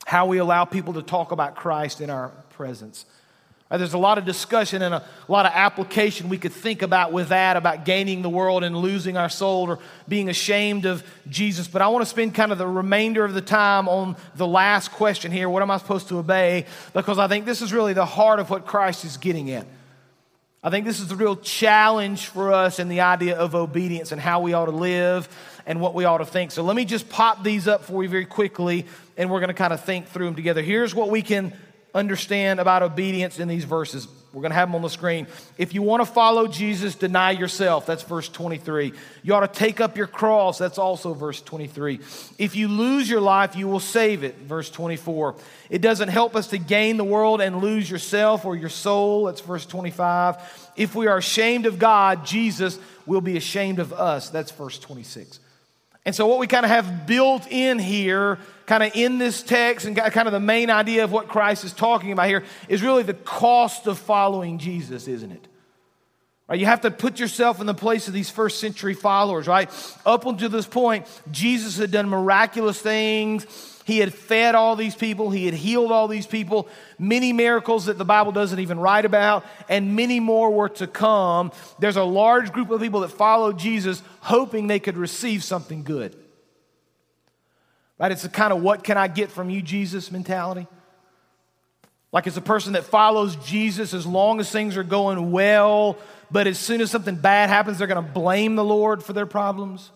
how 0.06 0.28
we 0.28 0.38
allow 0.38 0.66
people 0.66 0.94
to 0.94 1.02
talk 1.02 1.32
about 1.32 1.56
Christ 1.56 2.00
in 2.00 2.12
our 2.12 2.30
presence. 2.52 3.08
Uh, 3.72 3.80
there's 3.80 3.94
a 3.96 3.98
lot 3.98 4.20
of 4.20 4.26
discussion 4.26 4.84
and 4.84 4.94
a 4.94 5.04
lot 5.28 5.48
of 5.48 5.52
application 5.56 6.30
we 6.30 6.38
could 6.38 6.54
think 6.54 6.84
about 6.84 7.12
with 7.12 7.30
that, 7.30 7.58
about 7.58 7.84
gaining 7.84 8.22
the 8.22 8.30
world 8.30 8.64
and 8.64 8.78
losing 8.78 9.18
our 9.18 9.30
soul 9.30 9.72
or 9.72 9.80
being 10.08 10.30
ashamed 10.30 10.86
of 10.86 11.04
Jesus. 11.28 11.68
But 11.68 11.82
I 11.82 11.88
want 11.88 12.04
to 12.04 12.10
spend 12.10 12.36
kind 12.36 12.52
of 12.52 12.60
the 12.60 12.68
remainder 12.68 13.26
of 13.26 13.34
the 13.34 13.42
time 13.42 13.90
on 13.90 14.18
the 14.36 14.46
last 14.46 14.92
question 14.92 15.32
here 15.32 15.50
what 15.50 15.64
am 15.64 15.72
I 15.72 15.78
supposed 15.78 16.10
to 16.10 16.20
obey? 16.20 16.68
Because 16.94 17.18
I 17.18 17.28
think 17.28 17.46
this 17.46 17.64
is 17.64 17.74
really 17.74 17.94
the 17.94 18.06
heart 18.06 18.40
of 18.40 18.52
what 18.52 18.68
Christ 18.68 19.04
is 19.04 19.18
getting 19.18 19.50
at. 19.50 19.66
I 20.62 20.70
think 20.70 20.86
this 20.86 21.00
is 21.00 21.08
the 21.08 21.16
real 21.16 21.36
challenge 21.36 22.28
for 22.28 22.54
us 22.54 22.80
in 22.80 22.88
the 22.88 23.02
idea 23.02 23.36
of 23.36 23.56
obedience 23.56 24.12
and 24.12 24.22
how 24.22 24.42
we 24.42 24.54
ought 24.54 24.66
to 24.66 24.72
live 24.72 25.28
and 25.66 25.82
what 25.82 25.96
we 25.96 26.06
ought 26.06 26.20
to 26.20 26.26
think. 26.26 26.52
So 26.52 26.64
let 26.64 26.76
me 26.76 26.86
just 26.86 27.10
pop 27.10 27.44
these 27.44 27.68
up 27.68 27.84
for 27.84 28.04
you 28.04 28.10
very 28.10 28.26
quickly, 28.26 28.86
and 29.18 29.30
we're 29.32 29.40
going 29.40 29.50
to 29.50 29.56
kind 29.56 29.74
of 29.74 29.84
think 29.84 30.08
through 30.08 30.26
them 30.26 30.36
together. 30.36 30.62
Here's 30.62 30.94
what 30.94 31.10
we 31.10 31.24
can 31.24 31.54
understand 31.96 32.60
about 32.60 32.84
obedience 32.84 33.40
in 33.40 33.48
these 33.48 33.64
verses. 33.64 34.08
We're 34.34 34.42
going 34.42 34.52
to 34.52 34.56
have 34.56 34.68
them 34.68 34.76
on 34.76 34.82
the 34.82 34.90
screen. 34.90 35.28
If 35.58 35.74
you 35.74 35.82
want 35.82 36.06
to 36.06 36.06
follow 36.06 36.46
Jesus, 36.48 36.94
deny 36.94 37.32
yourself. 37.32 37.86
That's 37.86 38.04
verse 38.04 38.28
23. 38.28 38.92
You 39.24 39.34
ought 39.34 39.52
to 39.52 39.60
take 39.60 39.80
up 39.80 39.96
your 39.96 40.08
cross. 40.08 40.58
That's 40.58 40.78
also 40.78 41.14
verse 41.14 41.42
23. 41.42 42.02
If 42.38 42.54
you 42.54 42.68
lose 42.68 43.10
your 43.10 43.22
life, 43.22 43.56
you 43.56 43.70
will 43.70 43.80
save 43.80 44.26
it. 44.26 44.36
Verse 44.40 44.70
24. 44.70 45.36
It 45.70 45.82
doesn't 45.82 46.10
help 46.10 46.36
us 46.36 46.48
to 46.48 46.58
gain 46.58 46.98
the 46.98 47.06
world 47.06 47.40
and 47.40 47.62
lose 47.62 47.90
yourself 47.90 48.44
or 48.44 48.58
your 48.58 48.68
soul. 48.68 49.26
That's 49.26 49.40
verse 49.40 49.66
25. 49.66 50.74
If 50.76 50.96
we 50.96 51.08
are 51.08 51.18
ashamed 51.18 51.66
of 51.66 51.80
God, 51.80 52.26
Jesus 52.26 52.78
will 53.06 53.22
be 53.22 53.38
ashamed 53.38 53.80
of 53.80 53.94
us. 53.94 54.30
That's 54.30 54.52
verse 54.52 54.78
26. 54.80 55.40
And 56.06 56.14
so, 56.14 56.28
what 56.28 56.38
we 56.38 56.46
kind 56.46 56.66
of 56.66 56.70
have 56.70 57.08
built 57.08 57.48
in 57.50 57.80
here, 57.80 58.38
kind 58.68 58.84
of 58.84 58.96
in 58.96 59.18
this 59.18 59.42
text, 59.42 59.88
and 59.88 59.96
kind 59.96 60.28
of 60.28 60.32
the 60.32 60.40
main 60.40 60.70
idea 60.70 61.04
of 61.04 61.12
what 61.12 61.28
Christ 61.28 61.64
is 61.64 61.74
talking 61.74 62.12
about 62.12 62.28
here, 62.28 62.44
is 62.70 62.84
really 62.84 63.04
the 63.04 63.16
cost 63.16 63.88
of 63.88 63.98
following 63.98 64.60
Jesus, 64.60 65.08
isn't 65.08 65.32
it? 65.32 65.48
Right, 66.48 66.60
you 66.60 66.68
have 66.68 66.82
to 66.82 66.92
put 66.92 67.20
yourself 67.20 67.60
in 67.60 67.66
the 67.66 67.74
place 67.74 68.08
of 68.08 68.14
these 68.14 68.30
first 68.30 68.60
century 68.60 68.94
followers, 68.94 69.48
right? 69.48 69.68
Up 70.06 70.28
until 70.28 70.50
this 70.50 70.68
point, 70.68 71.08
Jesus 71.32 71.78
had 71.78 71.90
done 71.90 72.08
miraculous 72.08 72.80
things. 72.80 73.48
He 73.86 74.00
had 74.00 74.16
fed 74.16 74.56
all 74.56 74.76
these 74.76 74.96
people, 74.96 75.30
he 75.30 75.46
had 75.46 75.54
healed 75.54 75.92
all 75.92 76.08
these 76.08 76.26
people, 76.26 76.68
many 76.98 77.32
miracles 77.32 77.86
that 77.86 78.00
the 78.00 78.04
Bible 78.04 78.32
doesn't 78.32 78.60
even 78.60 78.80
write 78.80 79.06
about, 79.06 79.46
and 79.70 79.96
many 79.96 80.20
more 80.20 80.50
were 80.50 80.70
to 80.70 80.88
come. 80.88 81.52
There's 81.78 81.96
a 81.96 82.04
large 82.04 82.52
group 82.52 82.72
of 82.72 82.82
people 82.82 83.02
that 83.02 83.10
followed 83.10 83.60
Jesus 83.60 84.02
hoping 84.22 84.66
they 84.66 84.80
could 84.80 84.98
receive 84.98 85.44
something 85.44 85.84
good. 85.84 86.18
Right? 88.00 88.12
It's 88.12 88.26
a 88.26 88.30
kind 88.30 88.52
of 88.52 88.64
what 88.64 88.84
can 88.84 88.98
I 88.98 89.08
get 89.08 89.30
from 89.30 89.52
you, 89.52 89.62
Jesus 89.62 90.12
mentality. 90.12 90.66
Like 92.12 92.26
it's 92.26 92.38
a 92.38 92.42
person 92.42 92.74
that 92.74 92.86
follows 92.86 93.36
Jesus 93.36 93.94
as 93.94 94.08
long 94.08 94.40
as 94.40 94.50
things 94.50 94.78
are 94.78 94.84
going 94.84 95.32
well, 95.32 96.00
but 96.32 96.48
as 96.48 96.58
soon 96.58 96.82
as 96.82 96.90
something 96.90 97.18
bad 97.18 97.50
happens, 97.50 97.78
they're 97.78 97.88
going 97.88 98.04
to 98.04 98.12
blame 98.12 98.56
the 98.56 98.64
Lord 98.64 99.04
for 99.04 99.14
their 99.14 99.28
problems. 99.28 99.92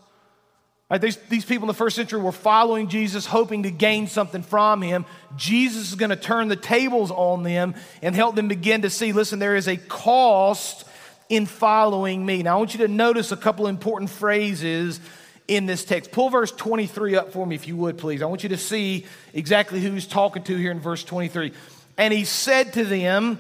Right, 0.90 1.00
these, 1.00 1.18
these 1.30 1.46
people 1.46 1.66
in 1.66 1.68
the 1.68 1.76
first 1.76 1.96
century 1.96 2.20
were 2.20 2.32
following 2.32 2.88
Jesus, 2.88 3.28
hoping 3.28 3.62
to 3.64 3.70
gain 3.70 4.08
something 4.08 4.42
from 4.42 4.82
him. 4.82 5.06
Jesus 5.36 5.90
is 5.90 5.96
going 5.96 6.10
to 6.10 6.16
turn 6.16 6.48
the 6.48 6.56
tables 6.56 7.12
on 7.12 7.44
them 7.44 7.76
and 8.02 8.16
help 8.16 8.36
them 8.36 8.48
begin 8.48 8.82
to 8.82 8.90
see 8.90 9.14
listen, 9.14 9.38
there 9.38 9.56
is 9.56 9.68
a 9.68 9.78
cost 9.78 10.88
in 11.30 11.46
following 11.46 12.26
me. 12.26 12.42
Now, 12.42 12.56
I 12.56 12.58
want 12.58 12.74
you 12.74 12.80
to 12.80 12.88
notice 12.88 13.32
a 13.32 13.38
couple 13.38 13.68
important 13.68 14.10
phrases 14.10 15.00
in 15.48 15.68
this 15.68 15.86
text. 15.86 16.12
Pull 16.12 16.32
verse 16.32 16.52
23 16.52 17.16
up 17.16 17.34
for 17.34 17.46
me, 17.46 17.54
if 17.54 17.68
you 17.68 17.76
would, 17.76 18.00
please. 18.00 18.24
I 18.24 18.26
want 18.26 18.42
you 18.42 18.50
to 18.50 18.58
see 18.58 19.06
exactly 19.34 19.80
who 19.80 19.92
he's 19.92 20.08
talking 20.08 20.42
to 20.44 20.56
here 20.56 20.72
in 20.72 20.80
verse 20.80 21.04
23. 21.04 21.54
And 21.98 22.12
he 22.12 22.26
said 22.26 22.74
to 22.74 22.84
them, 22.84 23.40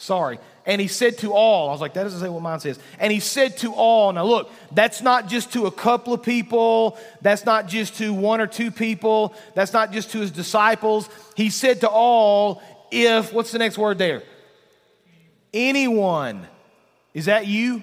Sorry. 0.00 0.38
And 0.64 0.80
he 0.80 0.86
said 0.86 1.18
to 1.18 1.32
all, 1.32 1.68
I 1.68 1.72
was 1.72 1.80
like, 1.80 1.94
that 1.94 2.04
doesn't 2.04 2.20
say 2.20 2.28
what 2.28 2.40
mine 2.40 2.60
says. 2.60 2.78
And 3.00 3.12
he 3.12 3.18
said 3.18 3.56
to 3.58 3.72
all, 3.74 4.12
now 4.12 4.24
look, 4.24 4.48
that's 4.70 5.02
not 5.02 5.28
just 5.28 5.52
to 5.54 5.66
a 5.66 5.72
couple 5.72 6.14
of 6.14 6.22
people. 6.22 6.96
That's 7.20 7.44
not 7.44 7.66
just 7.66 7.96
to 7.96 8.14
one 8.14 8.40
or 8.40 8.46
two 8.46 8.70
people. 8.70 9.34
That's 9.54 9.72
not 9.72 9.90
just 9.90 10.12
to 10.12 10.20
his 10.20 10.30
disciples. 10.30 11.08
He 11.34 11.50
said 11.50 11.80
to 11.80 11.88
all, 11.88 12.62
if, 12.92 13.32
what's 13.32 13.50
the 13.50 13.58
next 13.58 13.76
word 13.76 13.98
there? 13.98 14.22
Anyone. 15.52 16.46
Is 17.12 17.24
that 17.24 17.48
you? 17.48 17.82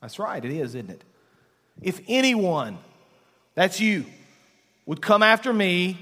That's 0.00 0.20
right, 0.20 0.44
it 0.44 0.52
is, 0.52 0.76
isn't 0.76 0.90
it? 0.90 1.02
If 1.82 2.00
anyone, 2.06 2.78
that's 3.56 3.80
you, 3.80 4.04
would 4.86 5.02
come 5.02 5.24
after 5.24 5.52
me, 5.52 5.98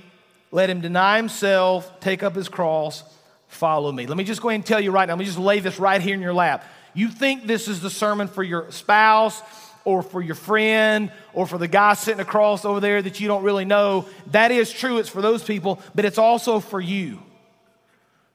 let 0.53 0.71
him 0.71 0.81
deny 0.81 1.17
himself, 1.17 1.99
take 1.99 2.23
up 2.23 2.37
his 2.37 2.49
cross, 2.49 3.03
follow 3.49 3.91
me. 3.91 4.07
Let 4.07 4.17
me 4.17 4.23
just 4.23 4.41
go 4.41 4.51
ahead 4.51 4.61
and 4.61 4.67
tell 4.67 4.81
you 4.81 4.93
right 4.93 5.09
now, 5.09 5.15
let 5.15 5.19
me 5.19 5.25
just 5.25 5.39
lay 5.39 5.59
this 5.59 5.81
right 5.81 6.01
here 6.01 6.15
in 6.15 6.21
your 6.21 6.35
lap. 6.35 6.65
You 6.95 7.09
think 7.09 7.47
this 7.47 7.67
is 7.69 7.81
the 7.81 7.91
sermon 7.91 8.29
for 8.29 8.43
your 8.43 8.71
spouse 8.71 9.43
or 9.85 10.03
for 10.03 10.21
your 10.21 10.35
friend 10.35 11.11
or 11.33 11.47
for 11.47 11.59
the 11.59 11.67
guy 11.67 11.95
sitting 11.95 12.21
across 12.21 12.65
over 12.65 12.81
there 12.81 13.01
that 13.01 13.19
you 13.19 13.29
don't 13.29 13.43
really 13.43 13.65
know. 13.65 14.07
That 14.29 14.53
is 14.53 14.71
true, 14.71 14.99
it's 14.99 15.09
for 15.09 15.23
those 15.23 15.43
people, 15.43 15.81
but 15.95 16.05
it's 16.05 16.19
also 16.19 16.61
for 16.61 16.81
you. 16.81 17.19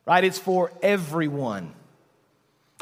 Right? 0.06 0.24
It's 0.24 0.40
for 0.40 0.72
everyone. 0.82 1.74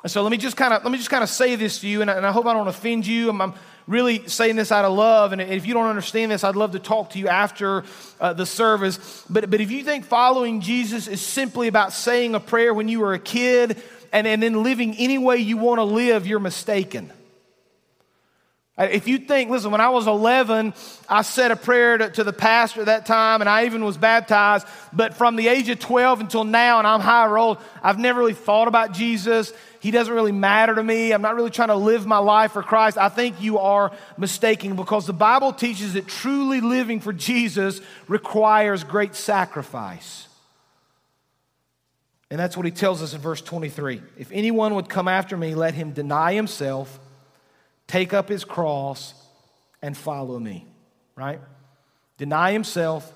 And 0.04 0.12
so 0.12 0.21
let 0.21 0.32
me 0.32 0.38
just 0.38 0.56
kind 0.56 0.74
of 0.74 0.84
let 0.84 0.91
me 0.91 1.00
just 1.00 1.10
kind 1.10 1.24
of 1.24 1.30
say 1.30 1.56
this 1.56 1.80
to 1.80 1.88
you, 1.88 2.02
and 2.02 2.12
I, 2.12 2.13
and 2.17 2.28
I 2.28 2.32
hope 2.32 2.45
I 2.45 2.54
don't 2.54 2.67
offend 2.67 3.08
you. 3.08 3.28
I'm, 3.30 3.41
I'm, 3.41 3.54
really 3.88 4.28
saying 4.28 4.56
this 4.56 4.71
out 4.71 4.86
of 4.86 4.93
love. 4.93 5.32
And 5.32 5.41
if 5.41 5.65
you 5.65 5.74
don't 5.74 5.88
understand 5.88 6.32
this, 6.32 6.43
I'd 6.43 6.56
love 6.56 6.71
to 6.71 6.80
talk 6.80 7.12
to 7.12 7.19
you 7.19 7.28
after 7.28 7.84
uh, 8.19 8.34
the 8.34 8.45
service. 8.45 9.26
But, 9.30 9.50
but 9.50 9.62
if 9.62 9.71
you 9.71 9.84
think 9.84 10.06
following 10.06 10.62
Jesus 10.62 11.08
is 11.08 11.21
simply 11.21 11.67
about 11.67 11.93
saying 11.93 12.36
a 12.36 12.39
prayer 12.39 12.74
when 12.74 12.88
you 12.88 13.00
were 13.00 13.13
a 13.13 13.19
kid 13.19 13.82
and, 14.12 14.26
and 14.26 14.41
then 14.41 14.63
living 14.63 14.95
any 14.98 15.17
way 15.17 15.38
you 15.38 15.58
want 15.58 15.80
to 15.80 15.84
live, 15.84 16.26
you're 16.26 16.39
mistaken. 16.39 17.12
If 18.78 19.08
you 19.08 19.19
think, 19.19 19.50
listen, 19.50 19.71
when 19.71 19.80
I 19.80 19.88
was 19.88 20.06
11, 20.06 20.74
I 21.08 21.21
said 21.21 21.52
a 21.52 21.56
prayer 21.56 21.98
to, 21.98 22.10
to, 22.10 22.26
the 22.26 22.34
pastor 22.34 22.82
at 22.82 22.88
that 22.88 23.06
time, 23.06 23.39
and 23.39 23.50
I 23.50 23.65
even 23.65 23.86
was 23.86 23.95
baptized. 23.95 24.67
But 24.91 25.13
from 25.13 25.38
the 25.38 25.48
age 25.48 25.69
of 25.69 25.80
12 25.80 26.19
until 26.19 26.43
now, 26.43 26.80
and 26.80 26.86
I'm 26.86 27.00
high 27.00 27.26
old, 27.26 27.58
I've 27.82 28.00
never 28.00 28.19
really 28.19 28.34
thought 28.34 28.67
about 28.67 28.91
Jesus. 28.91 29.54
He 29.86 29.91
doesn't 29.91 30.13
really 30.13 30.32
matter 30.32 30.76
to 30.76 30.84
me. 30.84 31.12
I'm 31.12 31.21
not 31.21 31.36
really 31.36 31.52
trying 31.52 31.69
to 31.69 31.76
live 31.76 32.06
my 32.06 32.17
life 32.17 32.54
for 32.54 32.63
Christ. 32.63 32.98
I 32.98 33.10
think 33.10 33.41
you 33.41 33.60
are 33.60 33.91
mistaken 34.17 34.76
because 34.76 35.06
the 35.06 35.13
Bible 35.13 35.54
teaches 35.54 35.93
that 35.93 36.08
truly 36.08 36.60
living 36.60 37.00
for 37.00 37.13
Jesus 37.13 37.82
requires 38.08 38.84
great 38.84 39.15
sacrifice. 39.15 40.28
And 42.32 42.39
that's 42.39 42.58
what 42.58 42.65
he 42.65 42.71
tells 42.71 43.02
us 43.04 43.13
in 43.13 43.21
verse 43.21 43.41
23. 43.41 44.02
If 44.17 44.32
anyone 44.32 44.76
would 44.76 44.89
come 44.89 45.08
after 45.08 45.38
me, 45.38 45.56
let 45.56 45.74
him 45.74 45.91
deny 45.91 46.34
himself 46.34 47.00
take 47.88 48.13
up 48.13 48.30
his 48.30 48.43
cross, 48.43 49.13
and 49.82 49.95
follow 49.95 50.39
me, 50.39 50.65
right? 51.15 51.39
Deny 52.17 52.52
himself, 52.52 53.12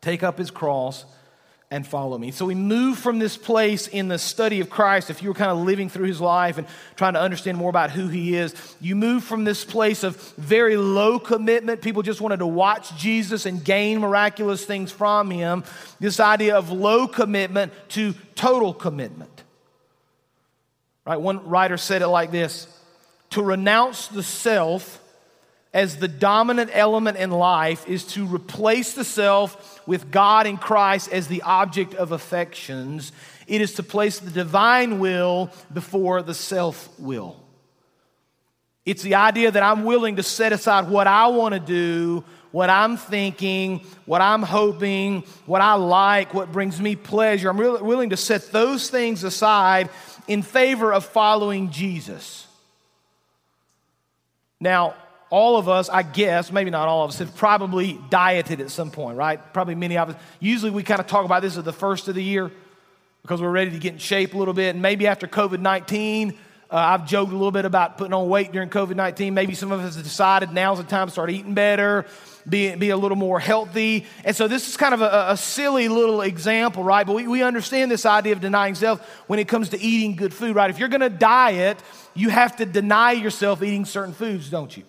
take 0.00 0.22
up 0.22 0.36
his 0.36 0.50
cross, 0.50 1.04
and 1.72 1.86
follow 1.86 2.18
me. 2.18 2.32
So 2.32 2.46
we 2.46 2.56
move 2.56 2.98
from 2.98 3.20
this 3.20 3.36
place 3.36 3.86
in 3.86 4.08
the 4.08 4.18
study 4.18 4.58
of 4.58 4.68
Christ. 4.68 5.08
If 5.08 5.22
you 5.22 5.28
were 5.28 5.34
kind 5.34 5.52
of 5.52 5.58
living 5.58 5.88
through 5.88 6.06
his 6.06 6.20
life 6.20 6.58
and 6.58 6.66
trying 6.96 7.12
to 7.14 7.20
understand 7.20 7.58
more 7.58 7.70
about 7.70 7.90
who 7.90 8.08
he 8.08 8.34
is, 8.34 8.54
you 8.80 8.96
move 8.96 9.22
from 9.22 9.44
this 9.44 9.64
place 9.64 10.02
of 10.02 10.16
very 10.36 10.76
low 10.76 11.20
commitment. 11.20 11.80
People 11.80 12.02
just 12.02 12.20
wanted 12.20 12.40
to 12.40 12.46
watch 12.46 12.96
Jesus 12.96 13.46
and 13.46 13.64
gain 13.64 14.00
miraculous 14.00 14.64
things 14.64 14.90
from 14.90 15.30
him. 15.30 15.62
This 16.00 16.18
idea 16.18 16.56
of 16.56 16.72
low 16.72 17.06
commitment 17.06 17.72
to 17.90 18.14
total 18.34 18.74
commitment. 18.74 19.44
Right? 21.06 21.20
One 21.20 21.48
writer 21.48 21.76
said 21.76 22.02
it 22.02 22.08
like 22.08 22.32
this 22.32 22.66
to 23.30 23.42
renounce 23.42 24.08
the 24.08 24.24
self 24.24 25.00
as 25.72 25.96
the 25.96 26.08
dominant 26.08 26.70
element 26.72 27.16
in 27.16 27.30
life 27.30 27.88
is 27.88 28.04
to 28.04 28.26
replace 28.26 28.94
the 28.94 29.04
self 29.04 29.80
with 29.86 30.10
God 30.10 30.46
in 30.46 30.56
Christ 30.56 31.12
as 31.12 31.28
the 31.28 31.42
object 31.42 31.94
of 31.94 32.10
affections. 32.12 33.12
It 33.46 33.60
is 33.60 33.74
to 33.74 33.82
place 33.82 34.18
the 34.18 34.30
divine 34.30 34.98
will 34.98 35.50
before 35.72 36.22
the 36.22 36.34
self 36.34 36.88
will. 36.98 37.36
It's 38.84 39.02
the 39.02 39.14
idea 39.14 39.50
that 39.50 39.62
I'm 39.62 39.84
willing 39.84 40.16
to 40.16 40.22
set 40.22 40.52
aside 40.52 40.88
what 40.88 41.06
I 41.06 41.28
want 41.28 41.54
to 41.54 41.60
do, 41.60 42.24
what 42.50 42.68
I'm 42.68 42.96
thinking, 42.96 43.86
what 44.06 44.20
I'm 44.20 44.42
hoping, 44.42 45.22
what 45.46 45.60
I 45.60 45.74
like, 45.74 46.34
what 46.34 46.50
brings 46.50 46.80
me 46.80 46.96
pleasure. 46.96 47.48
I'm 47.48 47.56
willing 47.56 48.10
to 48.10 48.16
set 48.16 48.50
those 48.50 48.90
things 48.90 49.22
aside 49.22 49.88
in 50.26 50.42
favor 50.42 50.92
of 50.92 51.04
following 51.04 51.70
Jesus. 51.70 52.48
Now, 54.58 54.94
all 55.30 55.56
of 55.56 55.68
us, 55.68 55.88
I 55.88 56.02
guess, 56.02 56.50
maybe 56.50 56.70
not 56.70 56.88
all 56.88 57.04
of 57.04 57.10
us, 57.10 57.18
have 57.20 57.34
probably 57.36 57.98
dieted 58.10 58.60
at 58.60 58.70
some 58.70 58.90
point, 58.90 59.16
right? 59.16 59.40
Probably 59.52 59.76
many 59.76 59.96
of 59.96 60.10
us. 60.10 60.16
Usually 60.40 60.72
we 60.72 60.82
kind 60.82 61.00
of 61.00 61.06
talk 61.06 61.24
about 61.24 61.42
this 61.42 61.56
at 61.56 61.64
the 61.64 61.72
first 61.72 62.08
of 62.08 62.16
the 62.16 62.22
year 62.22 62.50
because 63.22 63.40
we're 63.40 63.50
ready 63.50 63.70
to 63.70 63.78
get 63.78 63.92
in 63.92 63.98
shape 63.98 64.34
a 64.34 64.38
little 64.38 64.54
bit. 64.54 64.74
And 64.74 64.82
maybe 64.82 65.06
after 65.06 65.28
COVID 65.28 65.60
19, 65.60 66.36
uh, 66.70 66.76
I've 66.76 67.06
joked 67.06 67.30
a 67.30 67.34
little 67.34 67.52
bit 67.52 67.64
about 67.64 67.96
putting 67.96 68.12
on 68.12 68.28
weight 68.28 68.50
during 68.50 68.70
COVID 68.70 68.96
19. 68.96 69.32
Maybe 69.32 69.54
some 69.54 69.70
of 69.70 69.80
us 69.80 69.94
have 69.94 70.02
decided 70.02 70.52
now's 70.52 70.78
the 70.78 70.84
time 70.84 71.06
to 71.06 71.12
start 71.12 71.30
eating 71.30 71.54
better, 71.54 72.06
be, 72.48 72.74
be 72.74 72.90
a 72.90 72.96
little 72.96 73.16
more 73.16 73.38
healthy. 73.38 74.06
And 74.24 74.34
so 74.34 74.48
this 74.48 74.68
is 74.68 74.76
kind 74.76 74.94
of 74.94 75.00
a, 75.00 75.26
a 75.30 75.36
silly 75.36 75.88
little 75.88 76.22
example, 76.22 76.82
right? 76.82 77.06
But 77.06 77.14
we, 77.14 77.28
we 77.28 77.42
understand 77.44 77.88
this 77.90 78.04
idea 78.04 78.32
of 78.32 78.40
denying 78.40 78.74
self 78.74 79.00
when 79.28 79.38
it 79.38 79.46
comes 79.46 79.68
to 79.70 79.80
eating 79.80 80.16
good 80.16 80.34
food, 80.34 80.56
right? 80.56 80.70
If 80.70 80.80
you're 80.80 80.88
going 80.88 81.00
to 81.02 81.10
diet, 81.10 81.78
you 82.14 82.30
have 82.30 82.56
to 82.56 82.66
deny 82.66 83.12
yourself 83.12 83.62
eating 83.62 83.84
certain 83.84 84.14
foods, 84.14 84.50
don't 84.50 84.76
you? 84.76 84.82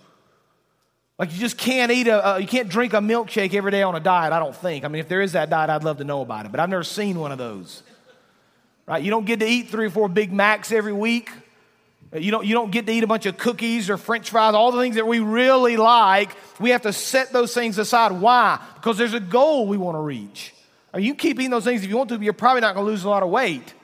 Like 1.22 1.32
you 1.34 1.38
just 1.38 1.56
can't 1.56 1.92
eat 1.92 2.08
a, 2.08 2.30
uh, 2.30 2.38
you 2.38 2.48
can't 2.48 2.68
drink 2.68 2.94
a 2.94 2.98
milkshake 2.98 3.54
every 3.54 3.70
day 3.70 3.84
on 3.84 3.96
a 3.96 4.00
diet, 4.00 4.34
I 4.34 4.40
don't 4.40 4.56
think. 4.56 4.84
I 4.84 4.88
mean, 4.88 5.02
if 5.02 5.08
there 5.08 5.22
is 5.22 5.34
that 5.34 5.52
diet, 5.52 5.70
I'd 5.70 5.84
love 5.84 6.00
to 6.00 6.04
know 6.04 6.22
about 6.22 6.48
it, 6.48 6.52
but 6.52 6.60
I've 6.60 6.68
never 6.68 6.82
seen 6.82 7.20
one 7.20 7.32
of 7.32 7.38
those. 7.38 7.84
Right? 8.88 9.04
You 9.04 9.12
don't 9.12 9.26
get 9.26 9.40
to 9.42 9.46
eat 9.46 9.70
three 9.70 9.86
or 9.86 9.90
four 9.92 10.10
Big 10.10 10.34
Macs 10.34 10.72
every 10.72 10.94
week. 10.94 11.30
You 12.12 12.32
don't, 12.32 12.44
you 12.44 12.56
don't 12.56 12.72
get 12.72 12.88
to 12.88 12.92
eat 12.92 13.04
a 13.04 13.08
bunch 13.08 13.28
of 13.28 13.38
cookies 13.38 13.88
or 13.88 13.98
french 13.98 14.32
fries, 14.32 14.56
all 14.56 14.72
the 14.72 14.82
things 14.82 14.96
that 14.96 15.06
we 15.06 15.20
really 15.20 15.78
like. 15.78 16.32
We 16.60 16.72
have 16.72 16.82
to 16.82 16.92
set 16.92 17.32
those 17.32 17.54
things 17.54 17.78
aside. 17.78 18.14
Why? 18.14 18.60
Because 18.74 18.98
there's 18.98 19.14
a 19.14 19.20
goal 19.20 19.68
we 19.68 19.78
want 19.78 19.98
to 19.98 20.02
reach. 20.02 20.56
Or 20.92 21.00
you 21.00 21.14
keep 21.14 21.40
eating 21.40 21.52
those 21.52 21.66
things 21.66 21.84
if 21.84 21.90
you 21.92 21.98
want 21.98 22.10
to, 22.10 22.16
but 22.18 22.24
you're 22.24 22.34
probably 22.34 22.62
not 22.62 22.74
going 22.74 22.88
to 22.88 22.92
lose 22.92 23.04
a 23.04 23.10
lot 23.12 23.22
of 23.22 23.30
weight. 23.30 23.76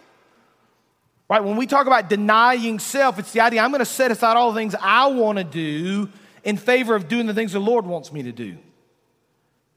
Right? 1.30 1.44
When 1.44 1.56
we 1.56 1.68
talk 1.68 1.86
about 1.86 2.10
denying 2.10 2.80
self, 2.80 3.20
it's 3.20 3.32
the 3.32 3.42
idea 3.42 3.62
I'm 3.62 3.70
going 3.70 3.78
to 3.78 3.86
set 3.86 4.10
aside 4.10 4.38
all 4.38 4.52
the 4.52 4.60
things 4.60 4.74
I 4.82 5.06
want 5.06 5.38
to 5.38 5.44
do 5.44 6.10
in 6.48 6.56
favor 6.58 6.96
of 6.96 7.08
doing 7.08 7.28
the 7.28 7.34
things 7.34 7.52
the 7.52 7.60
Lord 7.60 7.86
wants 7.86 8.12
me 8.12 8.24
to 8.24 8.32
do. 8.32 8.58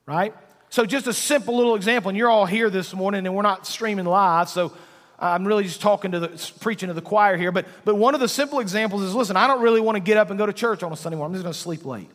Right? 0.06 0.33
So, 0.70 0.87
just 0.87 1.09
a 1.09 1.12
simple 1.12 1.56
little 1.56 1.74
example, 1.74 2.11
and 2.11 2.16
you're 2.16 2.30
all 2.30 2.46
here 2.46 2.70
this 2.70 2.94
morning, 2.94 3.26
and 3.26 3.35
we're 3.35 3.42
not 3.42 3.66
streaming 3.66 4.04
live, 4.04 4.48
so 4.48 4.72
I'm 5.18 5.44
really 5.44 5.64
just 5.64 5.83
talking 5.83 6.12
to 6.12 6.20
the 6.20 6.52
preaching 6.61 6.87
to 6.87 6.94
the 6.94 7.02
choir 7.02 7.37
here. 7.37 7.50
But, 7.50 7.66
but 7.85 7.96
one 7.96 8.14
of 8.14 8.20
the 8.20 8.28
simple 8.28 8.61
examples 8.61 9.02
is 9.02 9.14
listen, 9.16 9.37
I 9.37 9.48
don't 9.48 9.61
really 9.61 9.80
want 9.80 9.96
to 9.96 10.00
get 10.00 10.16
up 10.16 10.30
and 10.30 10.38
go 10.38 10.46
to 10.46 10.52
church 10.52 10.85
on 10.85 10.92
a 10.92 10.96
Sunday 10.96 11.18
morning. 11.18 11.35
I'm 11.35 11.42
just 11.42 11.44
going 11.44 11.52
to 11.52 11.59
sleep 11.59 11.85
late 11.85 12.11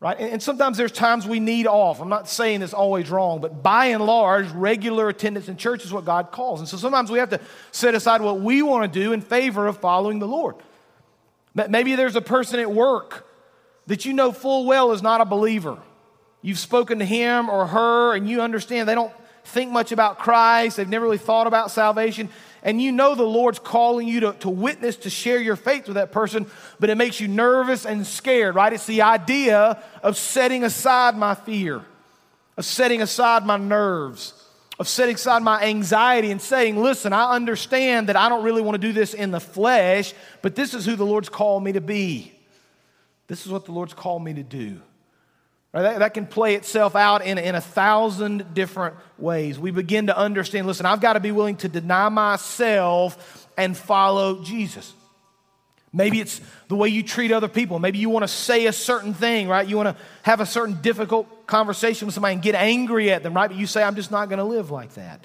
right? 0.00 0.18
And, 0.18 0.42
sometimes 0.42 0.78
there's 0.78 0.92
times 0.92 1.26
we 1.26 1.40
need 1.40 1.66
off. 1.66 2.00
I'm 2.00 2.08
not 2.08 2.26
saying 2.26 2.62
it's 2.62 2.72
always 2.72 3.10
wrong, 3.10 3.42
but 3.42 3.62
by 3.62 3.86
and 3.86 4.04
large, 4.04 4.48
regular 4.48 5.10
attendance 5.10 5.46
in 5.48 5.58
church 5.58 5.84
is 5.84 5.92
what 5.92 6.06
God 6.06 6.30
calls. 6.30 6.60
And 6.60 6.66
so 6.66 6.78
sometimes 6.78 7.10
we 7.10 7.18
have 7.18 7.28
to 7.30 7.40
set 7.70 7.94
aside 7.94 8.22
what 8.22 8.40
we 8.40 8.62
want 8.62 8.90
to 8.90 8.98
do 8.98 9.12
in 9.12 9.20
favor 9.20 9.66
of 9.66 9.76
following 9.76 10.18
the 10.18 10.26
Lord. 10.26 10.56
Maybe 11.54 11.96
there's 11.96 12.16
a 12.16 12.22
person 12.22 12.60
at 12.60 12.72
work 12.72 13.26
that 13.86 14.04
you 14.04 14.12
know 14.12 14.32
full 14.32 14.66
well 14.66 14.92
is 14.92 15.02
not 15.02 15.20
a 15.20 15.24
believer. 15.24 15.78
You've 16.42 16.58
spoken 16.58 17.00
to 17.00 17.04
him 17.04 17.48
or 17.48 17.66
her, 17.66 18.14
and 18.14 18.28
you 18.28 18.40
understand 18.40 18.88
they 18.88 18.94
don't 18.94 19.12
think 19.44 19.70
much 19.70 19.92
about 19.92 20.18
Christ, 20.18 20.76
they've 20.76 20.88
never 20.88 21.04
really 21.04 21.18
thought 21.18 21.46
about 21.46 21.70
salvation 21.70 22.28
and 22.62 22.80
you 22.80 22.92
know 22.92 23.14
the 23.14 23.22
Lord's 23.22 23.58
calling 23.58 24.06
you 24.06 24.20
to, 24.20 24.32
to 24.40 24.50
witness, 24.50 24.96
to 24.96 25.10
share 25.10 25.40
your 25.40 25.56
faith 25.56 25.86
with 25.86 25.94
that 25.94 26.12
person, 26.12 26.46
but 26.78 26.90
it 26.90 26.96
makes 26.96 27.20
you 27.20 27.28
nervous 27.28 27.86
and 27.86 28.06
scared, 28.06 28.54
right? 28.54 28.72
It's 28.72 28.86
the 28.86 29.02
idea 29.02 29.82
of 30.02 30.16
setting 30.16 30.64
aside 30.64 31.16
my 31.16 31.34
fear, 31.34 31.82
of 32.56 32.64
setting 32.64 33.00
aside 33.00 33.46
my 33.46 33.56
nerves, 33.56 34.34
of 34.78 34.88
setting 34.88 35.14
aside 35.14 35.42
my 35.42 35.62
anxiety 35.64 36.30
and 36.30 36.40
saying, 36.40 36.82
listen, 36.82 37.12
I 37.12 37.34
understand 37.34 38.08
that 38.08 38.16
I 38.16 38.28
don't 38.28 38.44
really 38.44 38.62
want 38.62 38.74
to 38.80 38.86
do 38.86 38.92
this 38.92 39.14
in 39.14 39.30
the 39.30 39.40
flesh, 39.40 40.12
but 40.42 40.54
this 40.54 40.74
is 40.74 40.84
who 40.84 40.96
the 40.96 41.06
Lord's 41.06 41.28
called 41.28 41.64
me 41.64 41.72
to 41.72 41.80
be. 41.80 42.32
This 43.30 43.46
is 43.46 43.52
what 43.52 43.64
the 43.64 43.70
Lord's 43.70 43.94
called 43.94 44.24
me 44.24 44.34
to 44.34 44.42
do. 44.42 44.80
Right, 45.72 45.82
that, 45.82 46.00
that, 46.00 46.14
can 46.14 46.26
play 46.26 46.56
itself 46.56 46.96
out 46.96 47.24
in, 47.24 47.38
in 47.38 47.54
a 47.54 47.60
thousand 47.60 48.54
different 48.54 48.96
ways. 49.18 49.56
We 49.56 49.70
begin 49.70 50.08
to 50.08 50.18
understand 50.18 50.66
listen, 50.66 50.84
I've 50.84 51.00
got 51.00 51.12
to 51.12 51.20
be 51.20 51.30
willing 51.30 51.54
to 51.58 51.68
deny 51.68 52.08
myself 52.08 53.48
and 53.56 53.76
follow 53.76 54.42
Jesus. 54.42 54.92
Maybe 55.92 56.18
it's 56.18 56.40
the 56.66 56.74
way 56.74 56.88
you 56.88 57.04
treat 57.04 57.30
other 57.30 57.46
people. 57.46 57.78
Maybe 57.78 57.98
you 57.98 58.10
want 58.10 58.24
to 58.24 58.28
say 58.28 58.66
a 58.66 58.72
certain 58.72 59.14
thing, 59.14 59.46
right? 59.46 59.66
You 59.66 59.76
want 59.76 59.96
to 59.96 60.02
have 60.22 60.40
a 60.40 60.46
certain 60.46 60.80
difficult 60.82 61.46
conversation 61.46 62.06
with 62.06 62.14
somebody 62.16 62.34
and 62.34 62.42
get 62.42 62.56
angry 62.56 63.12
at 63.12 63.22
them, 63.22 63.34
right? 63.34 63.46
But 63.46 63.56
you 63.56 63.68
say, 63.68 63.84
I'm 63.84 63.94
just 63.94 64.10
not 64.10 64.28
going 64.28 64.40
to 64.40 64.44
live 64.44 64.72
like 64.72 64.94
that. 64.94 65.24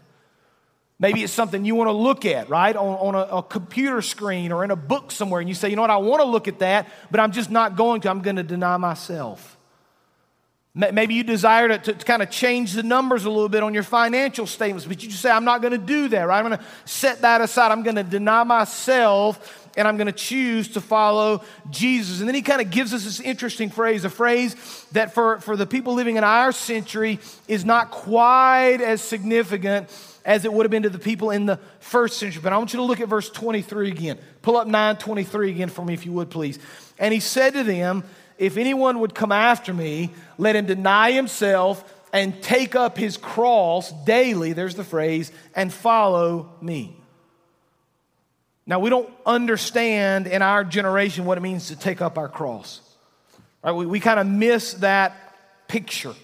Maybe 0.98 1.24
it's 1.24 1.34
something 1.34 1.66
you 1.66 1.76
want 1.76 1.90
to 1.90 1.94
look 1.94 2.26
at, 2.26 2.50
right? 2.50 2.76
On, 2.76 3.16
on 3.16 3.16
a, 3.16 3.38
a, 3.38 3.44
computer 3.44 4.02
screen 4.02 4.54
or 4.54 4.64
in 4.64 4.72
a 4.72 4.78
book 4.78 5.12
somewhere, 5.12 5.42
and 5.42 5.50
you 5.50 5.56
say, 5.56 5.70
you 5.70 5.76
know 5.76 5.82
what, 5.82 5.92
I 5.92 5.98
want 5.98 6.22
to 6.22 6.28
look 6.28 6.48
at 6.48 6.60
that, 6.60 6.88
but 7.12 7.20
I'm 7.20 7.34
just 7.34 7.52
not 7.52 7.76
going 7.76 8.02
to. 8.02 8.10
I'm 8.10 8.22
going 8.22 8.38
to 8.38 8.44
deny 8.44 8.78
myself. 8.78 9.58
Maybe 10.78 11.14
you 11.14 11.24
desire 11.24 11.70
to, 11.70 11.78
to, 11.78 11.94
to, 11.94 12.06
kind 12.06 12.22
of 12.22 12.30
change 12.30 12.74
the 12.74 12.84
numbers 12.84 13.24
a 13.24 13.30
little 13.30 13.48
bit 13.48 13.64
on 13.64 13.74
your 13.74 13.84
financial 13.84 14.46
statements, 14.46 14.86
but 14.86 15.02
you 15.02 15.10
just 15.10 15.22
say, 15.22 15.32
I'm 15.32 15.46
not 15.46 15.62
going 15.62 15.72
to 15.72 15.78
do 15.78 16.10
that, 16.10 16.24
right? 16.24 16.38
I'm 16.38 16.46
going 16.46 16.60
to 16.60 16.66
set 16.84 17.22
that 17.22 17.40
aside. 17.40 17.72
I'm 17.72 17.82
going 17.82 17.96
to 17.96 18.04
deny 18.04 18.44
myself 18.44 19.70
and 19.78 19.88
I'm 19.88 19.96
going 19.96 20.08
to 20.08 20.14
choose 20.14 20.68
to 20.70 20.82
follow 20.82 21.44
Jesus. 21.70 22.20
And 22.20 22.28
then 22.28 22.36
he 22.36 22.42
kind 22.42 22.60
of 22.60 22.72
gives 22.72 22.94
us 22.94 23.06
this 23.06 23.22
interesting 23.22 23.70
phrase, 23.70 24.04
a 24.04 24.10
phrase 24.10 24.86
that 24.92 25.14
for, 25.14 25.40
for 25.40 25.56
the 25.56 25.66
people 25.66 25.94
living 25.94 26.18
in 26.18 26.26
our 26.26 26.52
century 26.52 27.20
is 27.48 27.64
not 27.64 27.92
quite 27.92 28.82
as 28.82 29.02
significant 29.02 29.90
as 30.26 30.44
it 30.44 30.52
would 30.52 30.66
have 30.66 30.72
been 30.72 30.84
to 30.84 30.90
the 30.90 31.00
people 31.00 31.30
in 31.30 31.46
the 31.46 31.60
first 31.80 32.18
century. 32.18 32.42
But 32.42 32.52
I 32.52 32.58
want 32.58 32.74
you 32.74 32.78
to 32.78 32.84
look 32.84 33.00
at 33.00 33.08
verse 33.08 33.30
23 33.30 33.90
again. 33.90 34.18
Pull 34.42 34.58
up 34.58 34.68
923 34.68 35.52
again 35.52 35.70
for 35.70 35.86
me, 35.86 35.94
if 35.94 36.06
you 36.06 36.12
would, 36.14 36.32
please. 36.32 36.58
And 36.98 37.14
he 37.14 37.20
said 37.20 37.54
to 37.54 37.64
them, 37.64 38.04
if 38.38 38.58
anyone 38.58 39.00
would 39.00 39.16
come 39.16 39.32
after 39.32 39.74
me, 39.74 40.10
let 40.38 40.56
him 40.56 40.66
deny 40.66 41.12
himself 41.12 41.84
and 42.12 42.42
take 42.42 42.76
up 42.76 42.98
his 42.98 43.18
cross 43.18 43.92
daily, 44.06 44.54
there's 44.54 44.76
the 44.76 44.84
phrase, 44.84 45.32
and 45.56 45.72
follow 45.72 46.50
me. 46.62 46.98
Now, 48.66 48.80
we 48.80 48.90
don't 48.90 49.12
understand 49.26 50.26
in 50.26 50.42
our 50.42 50.64
generation 50.64 51.26
what 51.26 51.38
it 51.38 51.42
means 51.42 51.68
to 51.68 51.76
take 51.76 52.02
up 52.02 52.18
our 52.18 52.28
cross. 52.28 52.82
Right? 53.64 53.74
We, 53.74 53.86
we 53.86 54.00
kind 54.00 54.20
of 54.20 54.26
miss 54.26 54.74
that 54.76 55.68
picture. 55.68 56.16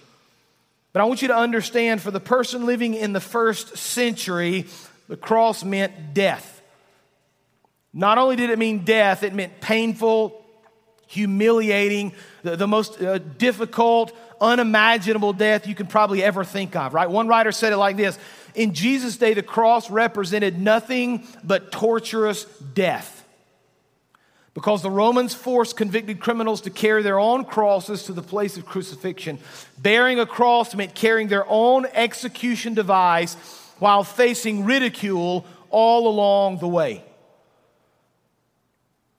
But 0.92 1.00
I 1.00 1.04
want 1.04 1.22
you 1.22 1.28
to 1.28 1.36
understand 1.36 2.02
for 2.02 2.10
the 2.10 2.20
person 2.20 2.66
living 2.66 2.94
in 2.94 3.12
the 3.12 3.20
first 3.20 3.76
century, 3.76 4.66
the 5.08 5.16
cross 5.16 5.64
meant 5.64 6.14
death. 6.14 6.60
Not 7.94 8.18
only 8.18 8.36
did 8.36 8.50
it 8.50 8.58
mean 8.58 8.84
death, 8.84 9.22
it 9.22 9.34
meant 9.34 9.60
painful, 9.60 10.42
humiliating, 11.06 12.12
the, 12.42 12.56
the 12.56 12.66
most 12.66 13.00
uh, 13.00 13.18
difficult, 13.18 14.12
unimaginable 14.40 15.32
death 15.32 15.66
you 15.66 15.74
can 15.74 15.86
probably 15.86 16.22
ever 16.22 16.44
think 16.44 16.74
of, 16.74 16.94
right? 16.94 17.08
One 17.08 17.28
writer 17.28 17.52
said 17.52 17.72
it 17.72 17.76
like 17.76 17.96
this 17.96 18.18
In 18.54 18.74
Jesus' 18.74 19.16
day, 19.16 19.34
the 19.34 19.42
cross 19.42 19.90
represented 19.90 20.60
nothing 20.60 21.26
but 21.44 21.72
torturous 21.72 22.44
death. 22.74 23.21
Because 24.54 24.82
the 24.82 24.90
Romans 24.90 25.34
forced 25.34 25.76
convicted 25.76 26.20
criminals 26.20 26.60
to 26.62 26.70
carry 26.70 27.02
their 27.02 27.18
own 27.18 27.44
crosses 27.44 28.04
to 28.04 28.12
the 28.12 28.22
place 28.22 28.58
of 28.58 28.66
crucifixion. 28.66 29.38
Bearing 29.78 30.20
a 30.20 30.26
cross 30.26 30.74
meant 30.74 30.94
carrying 30.94 31.28
their 31.28 31.46
own 31.48 31.86
execution 31.86 32.74
device 32.74 33.34
while 33.78 34.04
facing 34.04 34.64
ridicule 34.64 35.46
all 35.70 36.06
along 36.06 36.58
the 36.58 36.68
way. 36.68 37.02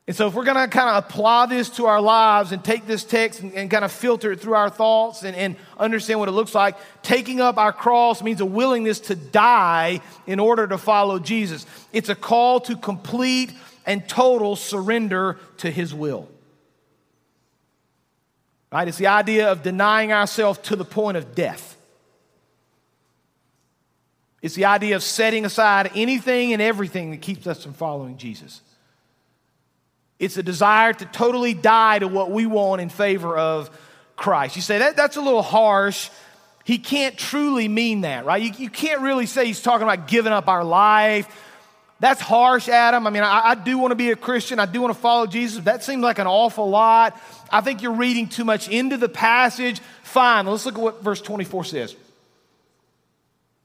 And 0.06 0.14
so, 0.14 0.28
if 0.28 0.34
we're 0.34 0.44
going 0.44 0.58
to 0.58 0.68
kind 0.68 0.90
of 0.90 1.06
apply 1.06 1.46
this 1.46 1.70
to 1.72 1.86
our 1.86 2.02
lives 2.02 2.52
and 2.52 2.62
take 2.62 2.86
this 2.86 3.06
text 3.06 3.40
and, 3.40 3.54
and 3.54 3.72
kind 3.72 3.86
of 3.86 3.92
filter 3.92 4.34
it 4.34 4.42
through 4.42 4.56
our 4.56 4.70
thoughts 4.70 5.24
and, 5.24 5.36
and, 5.36 5.56
understand 5.78 6.20
what 6.20 6.28
it 6.28 6.34
looks 6.34 6.54
like, 6.54 6.78
taking 7.02 7.40
up 7.40 7.58
our 7.58 7.72
cross 7.72 8.22
means 8.22 8.42
a 8.42 8.46
willingness 8.46 9.00
to 9.00 9.16
die 9.16 10.02
in 10.28 10.40
order 10.40 10.68
to 10.68 10.78
follow 10.78 11.20
Jesus. 11.20 11.66
It's 11.94 12.10
a 12.10 12.16
call 12.16 12.60
to 12.62 12.76
complete 12.76 13.54
and 13.86 14.08
total 14.08 14.56
surrender 14.56 15.40
to 15.58 15.72
His 15.72 15.94
will. 15.94 16.30
Right? 18.72 18.88
It's 18.88 18.98
the 18.98 19.08
idea 19.08 19.52
of 19.52 19.62
denying 19.62 20.12
ourselves 20.12 20.60
to 20.64 20.76
the 20.76 20.86
point 20.86 21.18
of 21.18 21.36
death. 21.36 21.78
It's 24.42 24.56
the 24.56 24.66
idea 24.66 24.96
of 24.96 25.04
setting 25.04 25.46
aside 25.46 25.92
anything 25.96 26.54
and 26.54 26.62
everything 26.62 27.12
that 27.12 27.22
keeps 27.22 27.48
us 27.48 27.64
from 27.64 27.74
following 27.74 28.18
Jesus. 28.18 28.62
It's 30.20 30.38
a 30.38 30.44
desire 30.44 30.94
to 30.94 31.06
totally 31.06 31.54
die 31.54 32.00
to 32.00 32.08
what 32.08 32.32
we 32.32 32.46
want 32.46 32.82
in 32.82 32.90
favor 32.90 33.38
of 33.38 33.70
Christ. 34.16 34.56
You 34.56 34.62
say, 34.62 34.80
that, 34.80 34.96
that's 34.96 35.18
a 35.18 35.22
little 35.22 35.42
harsh. 35.42 36.10
He 36.66 36.78
can't 36.78 37.18
truly 37.18 37.68
mean 37.68 38.02
that, 38.02 38.26
right? 38.26 38.42
You, 38.42 38.52
you 38.58 38.70
can't 38.70 39.02
really 39.02 39.26
say 39.26 39.46
he's 39.46 39.62
talking 39.62 39.84
about 39.84 40.08
giving 40.08 40.34
up 40.34 40.48
our 40.48 40.64
life. 40.64 41.28
That's 42.00 42.20
harsh, 42.20 42.68
Adam. 42.68 43.08
I 43.08 43.10
mean, 43.10 43.24
I, 43.24 43.52
I 43.52 43.56
do 43.56 43.78
want 43.78 43.92
to 43.92 43.96
be 43.96 44.12
a 44.12 44.16
Christian. 44.16 44.60
I 44.60 44.66
do 44.66 44.82
want 44.82 44.94
to 44.94 45.00
follow 45.00 45.26
Jesus. 45.26 45.64
That 45.64 45.84
seems 45.84 46.02
like 46.02 46.20
an 46.20 46.28
awful 46.28 46.70
lot. 46.70 47.20
I 47.50 47.62
think 47.62 47.82
you're 47.82 47.94
reading 47.94 48.28
too 48.28 48.44
much 48.44 48.68
into 48.68 48.98
the 48.98 49.10
passage. 49.10 49.80
Fine, 50.04 50.48
let's 50.48 50.66
look 50.66 50.76
at 50.76 50.82
what 50.82 51.04
verse 51.04 51.22
24 51.22 51.64
says. 51.66 51.96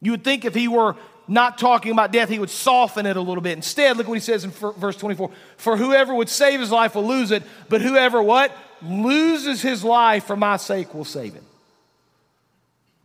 You 0.00 0.12
would 0.12 0.24
think 0.24 0.44
if 0.44 0.54
he 0.54 0.68
were 0.68 0.94
not 1.26 1.58
talking 1.58 1.92
about 1.92 2.12
death, 2.12 2.28
he 2.28 2.38
would 2.38 2.50
soften 2.50 3.06
it 3.06 3.16
a 3.16 3.20
little 3.20 3.42
bit. 3.42 3.52
Instead, 3.52 3.96
look 3.96 4.08
what 4.08 4.14
he 4.14 4.20
says 4.20 4.44
in 4.44 4.50
verse 4.50 4.96
24 4.96 5.30
For 5.56 5.76
whoever 5.76 6.14
would 6.14 6.28
save 6.28 6.60
his 6.60 6.70
life 6.70 6.94
will 6.94 7.06
lose 7.06 7.30
it, 7.30 7.42
but 7.68 7.82
whoever 7.82 8.22
what? 8.22 8.56
Loses 8.82 9.60
his 9.60 9.82
life 9.82 10.24
for 10.24 10.36
my 10.36 10.56
sake 10.56 10.94
will 10.94 11.04
save 11.04 11.34
it. 11.34 11.42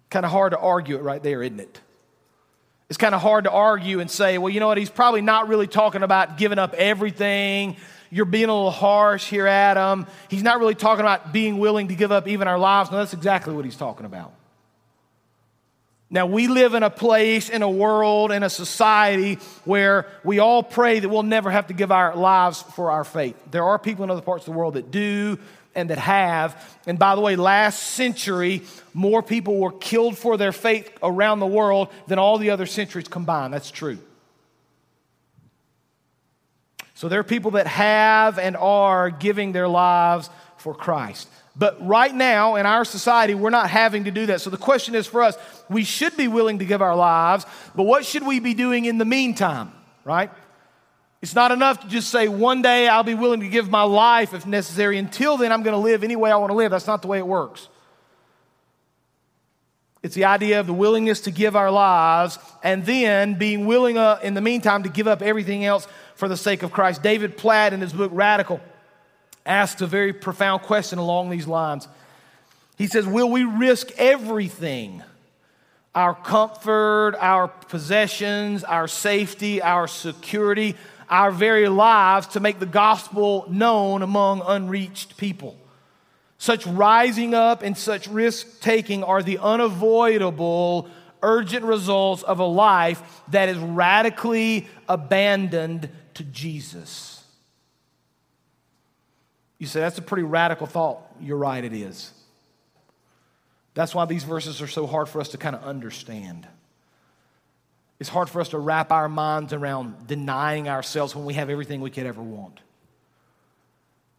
Kind 0.10 0.26
of 0.26 0.32
hard 0.32 0.52
to 0.52 0.60
argue 0.60 0.96
it 0.96 1.02
right 1.02 1.22
there, 1.22 1.42
isn't 1.42 1.60
it? 1.60 1.82
It's 2.94 2.98
kind 3.00 3.16
of 3.16 3.22
hard 3.22 3.46
to 3.46 3.52
argue 3.52 4.02
and 4.02 4.12
say, 4.12 4.38
well, 4.38 4.52
you 4.52 4.60
know 4.60 4.68
what? 4.68 4.78
He's 4.78 4.92
probably 4.92 5.22
not 5.22 5.48
really 5.48 5.66
talking 5.66 6.04
about 6.04 6.38
giving 6.38 6.60
up 6.60 6.76
everything. 6.76 7.76
You're 8.12 8.26
being 8.26 8.50
a 8.50 8.54
little 8.54 8.70
harsh 8.70 9.28
here, 9.28 9.48
Adam. 9.48 10.06
He's 10.30 10.44
not 10.44 10.60
really 10.60 10.76
talking 10.76 11.00
about 11.00 11.34
being 11.34 11.58
willing 11.58 11.88
to 11.88 11.96
give 11.96 12.12
up 12.12 12.28
even 12.28 12.48
our 12.48 12.60
lives. 12.60 12.92
No, 12.92 13.00
that's 13.00 13.14
exactly 13.14 13.56
what 13.56 13.66
he's 13.66 13.76
talking 13.76 14.06
about. 14.06 14.32
Now, 16.12 16.28
we 16.28 16.48
live 16.48 16.76
in 16.76 16.84
a 16.84 16.92
place, 16.92 17.50
in 17.50 17.64
a 17.64 17.68
world, 17.68 18.32
in 18.32 18.44
a 18.44 18.50
society 18.52 19.40
where 19.66 20.06
we 20.24 20.38
all 20.38 20.62
pray 20.62 21.00
that 21.00 21.10
we'll 21.10 21.24
never 21.24 21.50
have 21.50 21.66
to 21.70 21.74
give 21.74 21.92
our 21.92 22.16
lives 22.16 22.62
for 22.62 22.92
our 22.92 23.04
faith. 23.04 23.36
There 23.50 23.64
are 23.64 23.80
people 23.80 24.04
in 24.04 24.12
other 24.12 24.22
parts 24.22 24.48
of 24.48 24.54
the 24.54 24.60
world 24.60 24.76
that 24.76 24.92
do 24.92 25.40
and 25.76 25.90
that 25.90 25.98
have. 25.98 26.80
And 26.86 27.00
by 27.00 27.16
the 27.16 27.22
way, 27.22 27.36
last 27.36 27.82
century, 27.82 28.62
more 28.94 29.24
people 29.24 29.58
were 29.58 29.72
killed 29.72 30.18
for 30.18 30.38
their 30.38 30.52
faith 30.52 30.92
around 31.02 31.40
the 31.40 31.48
world 31.48 31.90
than 32.08 32.20
all 32.20 32.38
the 32.38 32.52
other 32.52 32.66
centuries 32.66 33.08
combined. 33.08 33.54
That's 33.54 33.72
true. 33.72 33.98
So 36.96 37.10
there 37.10 37.20
are 37.20 37.24
people 37.24 37.52
that 37.52 37.68
have 37.68 38.40
and 38.40 38.56
are 38.56 39.10
giving 39.10 39.52
their 39.52 39.68
lives 39.68 40.30
for 40.58 40.74
Christ. 40.74 41.28
But 41.56 41.86
right 41.86 42.14
now 42.14 42.56
in 42.56 42.66
our 42.66 42.86
society, 42.86 43.36
we're 43.36 43.50
not 43.50 43.70
having 43.70 44.06
to 44.06 44.12
do 44.12 44.28
that. 44.28 44.42
So 44.42 44.50
the 44.50 44.58
question 44.58 44.96
is 44.96 45.06
for 45.06 45.22
us, 45.22 45.36
we 45.70 45.84
should 45.84 46.16
be 46.18 46.28
willing 46.28 46.60
to 46.60 46.66
give 46.66 46.82
our 46.82 46.96
lives, 46.96 47.46
but 47.76 47.84
what 47.84 48.06
should 48.06 48.26
we 48.26 48.40
be 48.40 48.54
doing 48.54 48.86
in 48.86 48.98
the 48.98 49.06
meantime, 49.06 49.72
right? 50.04 50.32
It's 51.24 51.36
not 51.36 51.54
enough 51.54 51.80
to 51.80 51.88
just 51.88 52.10
say, 52.10 52.28
one 52.28 52.62
day 52.62 52.90
I'll 52.90 53.02
be 53.02 53.14
willing 53.14 53.40
to 53.40 53.48
give 53.48 53.70
my 53.70 53.84
life 53.84 54.34
if 54.34 54.46
necessary. 54.46 54.98
Until 54.98 55.38
then, 55.38 55.54
I'm 55.54 55.64
going 55.64 55.74
to 55.74 55.80
live 55.80 56.04
any 56.04 56.18
way 56.18 56.30
I 56.30 56.36
want 56.36 56.50
to 56.50 56.54
live. 56.54 56.72
That's 56.72 56.86
not 56.86 57.02
the 57.02 57.08
way 57.08 57.18
it 57.18 57.26
works. 57.26 57.70
It's 60.04 60.16
the 60.16 60.26
idea 60.26 60.60
of 60.60 60.68
the 60.68 60.74
willingness 60.74 61.22
to 61.22 61.32
give 61.32 61.56
our 61.56 61.72
lives 61.72 62.38
and 62.62 62.86
then 62.86 63.36
being 63.36 63.66
willing 63.66 63.98
uh, 63.98 64.20
in 64.22 64.34
the 64.34 64.42
meantime 64.42 64.84
to 64.84 64.90
give 64.90 65.08
up 65.08 65.22
everything 65.22 65.64
else 65.64 65.88
for 66.16 66.28
the 66.28 66.36
sake 66.36 66.62
of 66.62 66.74
Christ. 66.74 67.02
David 67.02 67.38
Platt, 67.38 67.72
in 67.72 67.80
his 67.80 67.94
book 67.94 68.12
Radical, 68.14 68.60
asks 69.46 69.82
a 69.82 69.88
very 69.88 70.12
profound 70.12 70.64
question 70.64 71.00
along 71.00 71.30
these 71.30 71.48
lines. 71.48 71.88
He 72.78 72.88
says, 72.88 73.08
Will 73.08 73.30
we 73.30 73.46
risk 73.46 73.92
everything? 73.98 75.02
Our 75.96 76.16
comfort, 76.16 77.14
our 77.18 77.48
possessions, 77.48 78.66
our 78.66 78.90
safety, 78.90 79.62
our 79.62 79.88
security, 79.88 80.76
our 81.10 81.32
very 81.32 81.68
lives 81.68 82.28
to 82.28 82.40
make 82.40 82.60
the 82.60 82.66
gospel 82.66 83.46
known 83.50 84.02
among 84.02 84.42
unreached 84.46 85.18
people. 85.18 85.58
Such 86.38 86.66
rising 86.68 87.34
up 87.34 87.64
and 87.64 87.78
such 87.78 88.08
risk 88.08 88.60
taking 88.60 89.04
are 89.04 89.24
the 89.24 89.38
unavoidable, 89.38 90.90
urgent 91.22 91.66
results 91.66 92.22
of 92.24 92.40
a 92.40 92.46
life 92.46 93.22
that 93.30 93.50
is 93.50 93.58
radically 93.58 94.68
abandoned 94.90 95.90
to 96.16 96.24
Jesus. 96.24 97.24
You 99.58 99.68
say, 99.68 99.80
that's 99.80 99.98
a 99.98 100.02
pretty 100.02 100.24
radical 100.24 100.68
thought. 100.68 101.00
You're 101.22 101.38
right, 101.38 101.64
it 101.64 101.72
is. 101.72 102.12
That's 103.74 103.96
why 103.96 104.06
these 104.06 104.24
verses 104.24 104.62
are 104.62 104.68
so 104.68 104.86
hard 104.86 105.08
for 105.08 105.22
us 105.22 105.30
to 105.30 105.38
kind 105.38 105.56
of 105.56 105.64
understand. 105.64 106.48
It's 108.04 108.10
hard 108.10 108.30
for 108.30 108.42
us 108.42 108.50
to 108.50 108.58
wrap 108.58 108.92
our 108.92 109.08
minds 109.08 109.54
around 109.54 110.08
denying 110.08 110.68
ourselves 110.68 111.16
when 111.16 111.24
we 111.24 111.36
have 111.36 111.50
everything 111.50 111.80
we 111.80 111.90
could 111.90 112.06
ever 112.06 112.22
want. 112.22 112.60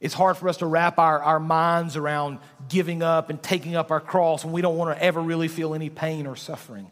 It's 0.01 0.15
hard 0.15 0.39
for 0.39 0.49
us 0.49 0.57
to 0.57 0.67
wrap 0.67 0.99
our, 0.99 1.23
our 1.23 1.39
minds 1.39 1.95
around 1.95 2.39
giving 2.71 3.03
up 3.03 3.29
and 3.29 3.43
taking 3.43 3.77
up 3.77 3.91
our 3.91 4.01
cross 4.01 4.43
when 4.43 4.55
we 4.55 4.63
don't 4.63 4.79
want 4.79 4.97
to 4.97 5.05
ever 5.05 5.21
really 5.21 5.49
feel 5.49 5.75
any 5.75 5.91
pain 5.91 6.27
or 6.27 6.35
suffering. 6.35 6.91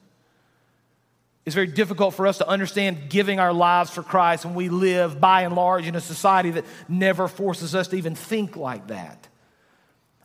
It's 1.47 1.55
very 1.55 1.67
difficult 1.67 2.13
for 2.13 2.27
us 2.27 2.37
to 2.37 2.47
understand 2.47 3.09
giving 3.09 3.41
our 3.41 3.55
lives 3.55 3.89
for 3.89 4.03
Christ 4.03 4.45
when 4.45 4.55
we 4.55 4.69
live 4.69 5.19
by 5.19 5.45
and 5.45 5.55
large 5.55 5.87
in 5.87 5.95
a 5.97 6.01
society 6.03 6.51
that 6.51 6.67
never 6.91 7.27
forces 7.27 7.75
us 7.75 7.89
to 7.89 7.97
even 7.97 8.15
think 8.15 8.55
like 8.55 8.89
that. 8.89 9.29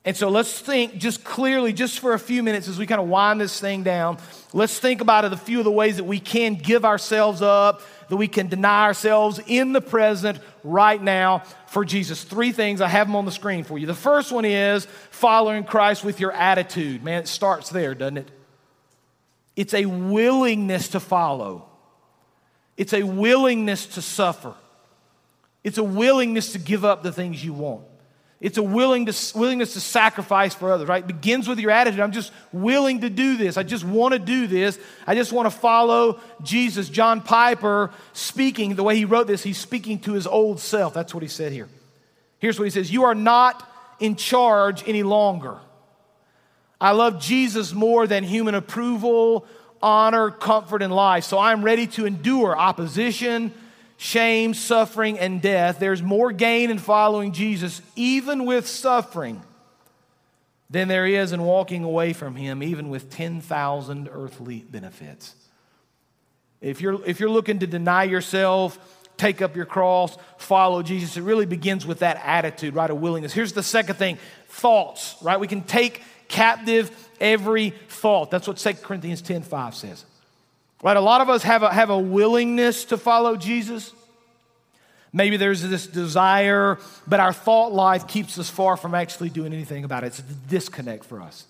And 0.08 0.16
so 0.16 0.30
let's 0.30 0.58
think 0.58 1.00
just 1.00 1.26
clearly, 1.26 1.74
just 1.74 2.00
for 2.00 2.14
a 2.14 2.20
few 2.20 2.42
minutes 2.42 2.70
as 2.70 2.80
we 2.80 2.86
kind 2.86 3.02
of 3.02 3.10
wind 3.10 3.42
this 3.42 3.60
thing 3.60 3.84
down. 3.84 4.20
Let's 4.54 4.80
think 4.80 5.02
about 5.02 5.26
it, 5.26 5.34
a 5.34 5.38
few 5.38 5.60
of 5.60 5.66
the 5.66 5.72
ways 5.72 5.98
that 5.98 6.06
we 6.06 6.18
can 6.18 6.56
give 6.56 6.86
ourselves 6.86 7.42
up, 7.42 7.82
that 8.08 8.16
we 8.16 8.30
can 8.30 8.48
deny 8.48 8.86
ourselves 8.86 9.42
in 9.48 9.74
the 9.74 9.82
present 9.82 10.40
right 10.64 11.04
now 11.04 11.40
for 11.68 11.84
Jesus. 11.84 12.24
Three 12.24 12.54
things, 12.54 12.80
I 12.80 12.88
have 12.88 13.08
them 13.08 13.18
on 13.18 13.26
the 13.26 13.34
screen 13.34 13.66
for 13.66 13.78
you. 13.78 13.86
The 13.86 13.94
first 13.94 14.32
one 14.32 14.46
is 14.46 14.86
following 15.12 15.66
Christ 15.66 16.06
with 16.06 16.22
your 16.22 16.32
attitude. 16.32 17.04
Man, 17.04 17.24
it 17.24 17.28
starts 17.28 17.70
there, 17.70 17.94
doesn't 17.94 18.20
it? 18.20 18.32
It's 19.58 19.74
a 19.74 19.88
willingness 19.88 20.88
to 20.90 21.02
follow, 21.02 21.68
it's 22.78 22.94
a 22.94 23.04
willingness 23.04 23.88
to 23.88 24.02
suffer, 24.02 24.54
it's 25.66 25.78
a 25.78 25.84
willingness 25.84 26.54
to 26.54 26.60
give 26.60 26.86
up 26.86 27.04
the 27.04 27.12
things 27.12 27.44
you 27.44 27.52
want. 27.52 27.84
It's 28.40 28.60
a 28.60 28.64
willing 28.64 29.08
to, 29.08 29.38
willingness 29.38 29.74
to 29.74 29.80
sacrifice 29.80 30.54
for 30.54 30.72
others, 30.72 30.88
right? 30.88 31.04
It 31.04 31.08
begins 31.08 31.48
with 31.48 31.60
your 31.60 31.72
attitude. 31.72 32.00
I'm 32.00 32.12
just 32.12 32.32
willing 32.52 33.02
to 33.02 33.10
do 33.10 33.36
this. 33.36 33.58
I 33.58 33.64
just 33.64 33.84
want 33.84 34.14
to 34.14 34.20
do 34.20 34.46
this. 34.46 34.78
I 35.08 35.16
just 35.16 35.34
want 35.34 35.52
to 35.52 35.58
follow 35.58 36.20
Jesus. 36.44 36.88
John 36.88 37.22
Piper 37.22 37.92
speaking, 38.14 38.76
the 38.76 38.84
way 38.84 38.96
he 38.96 39.06
wrote 39.06 39.26
this, 39.26 39.42
he's 39.42 39.58
speaking 39.58 40.00
to 40.02 40.14
his 40.14 40.28
old 40.28 40.60
self. 40.60 40.94
That's 40.94 41.16
what 41.16 41.24
he 41.24 41.30
said 41.30 41.52
here. 41.52 41.68
Here's 42.38 42.60
what 42.60 42.66
he 42.66 42.72
says 42.72 42.92
You 42.92 43.06
are 43.06 43.16
not 43.16 43.68
in 44.00 44.16
charge 44.16 44.88
any 44.88 45.02
longer. 45.02 45.58
I 46.80 46.92
love 46.92 47.20
Jesus 47.20 47.74
more 47.74 48.06
than 48.06 48.24
human 48.24 48.54
approval, 48.54 49.48
honor, 49.82 50.30
comfort, 50.30 50.84
and 50.84 50.94
life. 50.94 51.24
So 51.24 51.40
I'm 51.40 51.64
ready 51.64 51.88
to 51.88 52.06
endure 52.06 52.56
opposition, 52.56 53.52
shame, 53.98 54.54
suffering, 54.54 55.20
and 55.20 55.42
death. 55.42 55.80
There's 55.80 56.02
more 56.02 56.32
gain 56.32 56.70
in 56.70 56.78
following 56.78 57.34
Jesus, 57.34 57.82
even 57.96 58.46
with 58.46 58.68
suffering, 58.68 59.42
than 60.70 60.88
there 60.88 61.06
is 61.06 61.32
in 61.32 61.42
walking 61.42 61.84
away 61.84 62.14
from 62.14 62.36
Him, 62.36 62.62
even 62.62 62.90
with 62.90 63.10
10,000 63.10 64.10
earthly 64.12 64.60
benefits. 64.70 65.34
If 66.62 66.82
you're, 66.82 67.04
if 67.06 67.20
you're 67.20 67.30
looking 67.30 67.60
to 67.60 67.68
deny 67.68 68.04
yourself, 68.04 68.80
take 69.18 69.42
up 69.42 69.56
your 69.56 69.66
cross, 69.66 70.18
follow 70.38 70.82
Jesus. 70.84 71.18
It 71.18 71.22
really 71.22 71.46
begins 71.46 71.86
with 71.86 72.00
that 72.00 72.22
attitude, 72.24 72.76
right, 72.76 72.90
of 72.90 73.00
willingness. 73.00 73.34
Here's 73.34 73.54
the 73.54 73.64
second 73.64 73.96
thing 73.96 74.18
thoughts, 74.48 75.16
right? 75.22 75.40
We 75.40 75.48
can 75.48 75.62
take 75.62 76.02
captive 76.28 76.92
every 77.20 77.72
thought. 77.90 78.32
That's 78.32 78.48
what 78.48 78.58
2 78.58 78.74
Corinthians 78.74 79.22
10 79.22 79.44
5 79.44 79.76
says. 79.76 80.06
Right? 80.84 80.98
A 80.98 81.02
lot 81.02 81.22
of 81.22 81.30
us 81.30 81.44
have 81.44 81.64
a, 81.64 81.74
have 81.74 81.90
a 81.90 81.98
willingness 81.98 82.86
to 82.86 82.98
follow 82.98 83.36
Jesus. 83.36 83.94
Maybe 85.12 85.38
there's 85.38 85.64
this 85.64 85.88
desire, 85.88 86.78
but 87.08 87.20
our 87.20 87.34
thought 87.34 87.74
life 87.74 88.08
keeps 88.08 88.38
us 88.38 88.50
far 88.50 88.78
from 88.78 88.94
actually 88.94 89.30
doing 89.30 89.54
anything 89.54 89.84
about 89.84 90.04
it. 90.04 90.08
It's 90.08 90.20
a 90.20 90.24
disconnect 90.50 91.06
for 91.06 91.22
us. 91.22 91.46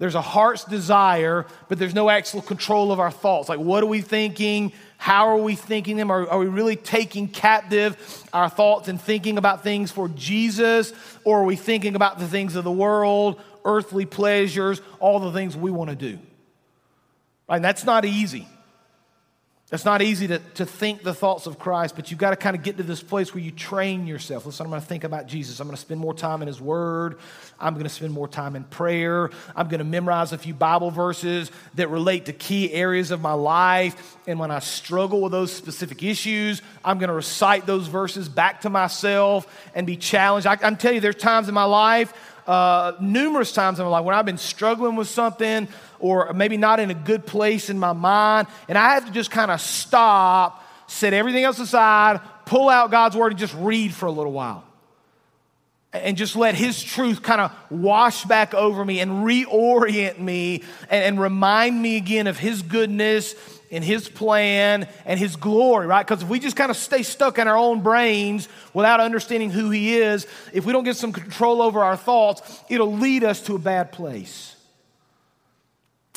There's 0.00 0.14
a 0.14 0.22
heart's 0.22 0.64
desire, 0.64 1.46
but 1.68 1.78
there's 1.78 1.94
no 1.94 2.08
actual 2.08 2.40
control 2.40 2.90
of 2.90 2.98
our 3.00 3.10
thoughts. 3.10 3.50
Like, 3.50 3.58
what 3.58 3.82
are 3.82 3.86
we 3.86 4.00
thinking? 4.00 4.72
How 4.96 5.28
are 5.28 5.36
we 5.36 5.54
thinking 5.54 5.98
them? 5.98 6.10
Are, 6.10 6.26
are, 6.26 6.38
we 6.38 6.46
really 6.46 6.74
taking 6.74 7.28
captive 7.28 8.26
our 8.32 8.48
thoughts 8.48 8.88
and 8.88 8.98
thinking 8.98 9.36
about 9.36 9.62
things 9.62 9.92
for 9.92 10.08
Jesus? 10.08 10.94
Or 11.22 11.42
are 11.42 11.44
we 11.44 11.54
thinking 11.54 11.96
about 11.96 12.18
the 12.18 12.26
things 12.26 12.56
of 12.56 12.64
the 12.64 12.72
world, 12.72 13.42
earthly 13.62 14.06
pleasures, 14.06 14.80
all 15.00 15.20
the 15.20 15.32
things 15.32 15.54
we 15.54 15.70
want 15.70 15.90
to 15.90 15.96
do? 15.96 16.18
And 17.50 17.64
that's 17.64 17.84
not 17.84 18.04
easy. 18.04 18.46
It's 19.72 19.84
not 19.84 20.02
easy 20.02 20.26
to, 20.26 20.40
to 20.54 20.66
think 20.66 21.04
the 21.04 21.14
thoughts 21.14 21.46
of 21.46 21.60
Christ, 21.60 21.94
but 21.94 22.10
you've 22.10 22.18
got 22.18 22.30
to 22.30 22.36
kind 22.36 22.56
of 22.56 22.64
get 22.64 22.76
to 22.78 22.82
this 22.82 23.04
place 23.04 23.32
where 23.32 23.42
you 23.42 23.52
train 23.52 24.04
yourself. 24.04 24.44
Listen, 24.44 24.66
I'm 24.66 24.70
going 24.70 24.82
to 24.82 24.86
think 24.86 25.04
about 25.04 25.28
Jesus. 25.28 25.60
I'm 25.60 25.68
going 25.68 25.76
to 25.76 25.80
spend 25.80 26.00
more 26.00 26.12
time 26.12 26.42
in 26.42 26.48
His 26.48 26.60
Word. 26.60 27.20
I'm 27.60 27.74
going 27.74 27.84
to 27.84 27.90
spend 27.90 28.12
more 28.12 28.26
time 28.26 28.56
in 28.56 28.64
prayer. 28.64 29.30
I'm 29.54 29.68
going 29.68 29.78
to 29.78 29.84
memorize 29.84 30.32
a 30.32 30.38
few 30.38 30.54
Bible 30.54 30.90
verses 30.90 31.52
that 31.74 31.86
relate 31.88 32.24
to 32.26 32.32
key 32.32 32.72
areas 32.72 33.12
of 33.12 33.20
my 33.20 33.34
life. 33.34 34.16
And 34.26 34.40
when 34.40 34.50
I 34.50 34.58
struggle 34.58 35.20
with 35.20 35.30
those 35.30 35.52
specific 35.52 36.02
issues, 36.02 36.62
I'm 36.84 36.98
going 36.98 37.08
to 37.08 37.14
recite 37.14 37.64
those 37.64 37.86
verses 37.86 38.28
back 38.28 38.62
to 38.62 38.70
myself 38.70 39.46
and 39.72 39.86
be 39.86 39.96
challenged. 39.96 40.48
I, 40.48 40.58
I'm 40.62 40.76
telling 40.76 40.96
you, 40.96 41.00
there's 41.00 41.14
times 41.14 41.48
in 41.48 41.54
my 41.54 41.62
life, 41.62 42.12
uh, 42.50 42.96
numerous 43.00 43.52
times 43.52 43.78
in 43.78 43.84
my 43.84 43.90
life, 43.92 44.04
when 44.04 44.12
I've 44.12 44.26
been 44.26 44.36
struggling 44.36 44.96
with 44.96 45.06
something 45.06 45.68
or 46.00 46.32
maybe 46.32 46.56
not 46.56 46.80
in 46.80 46.90
a 46.90 46.94
good 46.94 47.24
place 47.24 47.70
in 47.70 47.78
my 47.78 47.92
mind. 47.92 48.48
And 48.68 48.76
I 48.76 48.94
have 48.94 49.06
to 49.06 49.12
just 49.12 49.30
kind 49.30 49.52
of 49.52 49.60
stop, 49.60 50.66
set 50.88 51.12
everything 51.12 51.44
else 51.44 51.60
aside, 51.60 52.20
pull 52.46 52.68
out 52.68 52.90
God's 52.90 53.16
word, 53.16 53.30
and 53.30 53.38
just 53.38 53.54
read 53.54 53.94
for 53.94 54.06
a 54.06 54.10
little 54.10 54.32
while. 54.32 54.64
And 55.92 56.16
just 56.16 56.34
let 56.34 56.56
His 56.56 56.82
truth 56.82 57.22
kind 57.22 57.40
of 57.40 57.52
wash 57.70 58.24
back 58.24 58.52
over 58.52 58.84
me 58.84 58.98
and 58.98 59.24
reorient 59.24 60.18
me 60.18 60.64
and, 60.90 61.04
and 61.04 61.20
remind 61.20 61.80
me 61.80 61.98
again 61.98 62.26
of 62.26 62.36
His 62.36 62.62
goodness 62.62 63.36
and 63.70 63.84
His 63.84 64.08
plan 64.08 64.88
and 65.04 65.18
His 65.18 65.36
glory, 65.36 65.86
right? 65.86 66.06
Because 66.06 66.22
if 66.22 66.28
we 66.28 66.40
just 66.40 66.56
kind 66.56 66.70
of 66.70 66.76
stay 66.76 67.02
stuck 67.02 67.38
in 67.38 67.48
our 67.48 67.56
own 67.56 67.82
brains 67.82 68.48
without 68.74 69.00
understanding 69.00 69.50
who 69.50 69.70
He 69.70 69.96
is, 69.96 70.26
if 70.52 70.64
we 70.64 70.72
don't 70.72 70.84
get 70.84 70.96
some 70.96 71.12
control 71.12 71.62
over 71.62 71.82
our 71.82 71.96
thoughts, 71.96 72.62
it'll 72.68 72.92
lead 72.92 73.24
us 73.24 73.40
to 73.42 73.54
a 73.54 73.58
bad 73.58 73.92
place. 73.92 74.56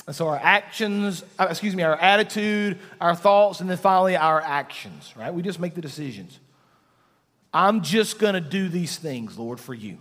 And 0.05 0.15
so 0.15 0.27
our 0.27 0.39
actions, 0.41 1.23
uh, 1.39 1.47
excuse 1.49 1.75
me, 1.75 1.83
our 1.83 1.95
attitude, 1.95 2.77
our 2.99 3.15
thoughts, 3.15 3.61
and 3.61 3.69
then 3.69 3.77
finally 3.77 4.17
our 4.17 4.41
actions, 4.41 5.13
right? 5.15 5.33
We 5.33 5.41
just 5.41 5.59
make 5.59 5.75
the 5.75 5.81
decisions. 5.81 6.39
I'm 7.53 7.83
just 7.83 8.19
going 8.19 8.33
to 8.33 8.41
do 8.41 8.67
these 8.67 8.97
things, 8.97 9.37
Lord, 9.37 9.59
for 9.59 9.73
you. 9.73 9.99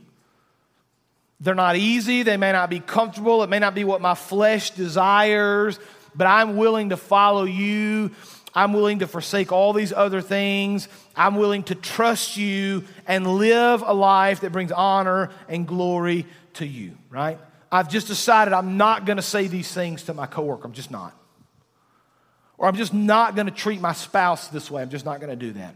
They're 1.39 1.55
not 1.55 1.77
easy. 1.77 2.23
They 2.23 2.37
may 2.37 2.53
not 2.53 2.71
be 2.71 2.81
comfortable. 2.81 3.43
It 3.43 3.51
may 3.51 3.59
not 3.59 3.75
be 3.75 3.85
what 3.85 4.01
my 4.01 4.15
flesh 4.15 4.71
desires, 4.71 5.79
but 6.15 6.27
I'm 6.27 6.57
willing 6.57 6.91
to 6.91 6.97
follow 6.97 7.45
you. 7.45 8.11
I'm 8.55 8.73
willing 8.73 8.99
to 8.99 9.07
forsake 9.07 9.51
all 9.51 9.73
these 9.73 9.93
other 9.93 10.21
things. 10.21 10.89
I'm 11.17 11.37
willing 11.37 11.63
to 11.65 11.75
trust 11.75 12.37
you 12.37 12.85
and 13.07 13.27
live 13.39 13.83
a 13.85 13.95
life 13.95 14.41
that 14.41 14.53
brings 14.53 14.73
honor 14.73 15.31
and 15.49 15.67
glory 15.67 16.27
to 16.55 16.67
you, 16.67 16.97
right? 17.09 17.39
I've 17.71 17.89
just 17.89 18.07
decided 18.07 18.53
I'm 18.53 18.77
not 18.77 19.07
going 19.07 19.17
to 19.17 19.23
say 19.23 19.47
these 19.47 19.73
things 19.73 20.03
to 20.05 20.15
my 20.15 20.27
coworker. 20.27 20.67
I'm 20.67 20.75
just 20.75 20.91
not. 20.91 21.17
Or 22.59 22.69
I'm 22.69 22.77
just 22.77 22.93
not 22.93 23.35
going 23.35 23.47
to 23.47 23.53
treat 23.53 23.81
my 23.81 23.95
spouse 23.95 24.49
this 24.49 24.71
way. 24.71 24.83
I'm 24.83 24.91
just 24.91 25.07
not 25.07 25.21
going 25.21 25.31
to 25.31 25.37
do 25.37 25.53
that. 25.55 25.75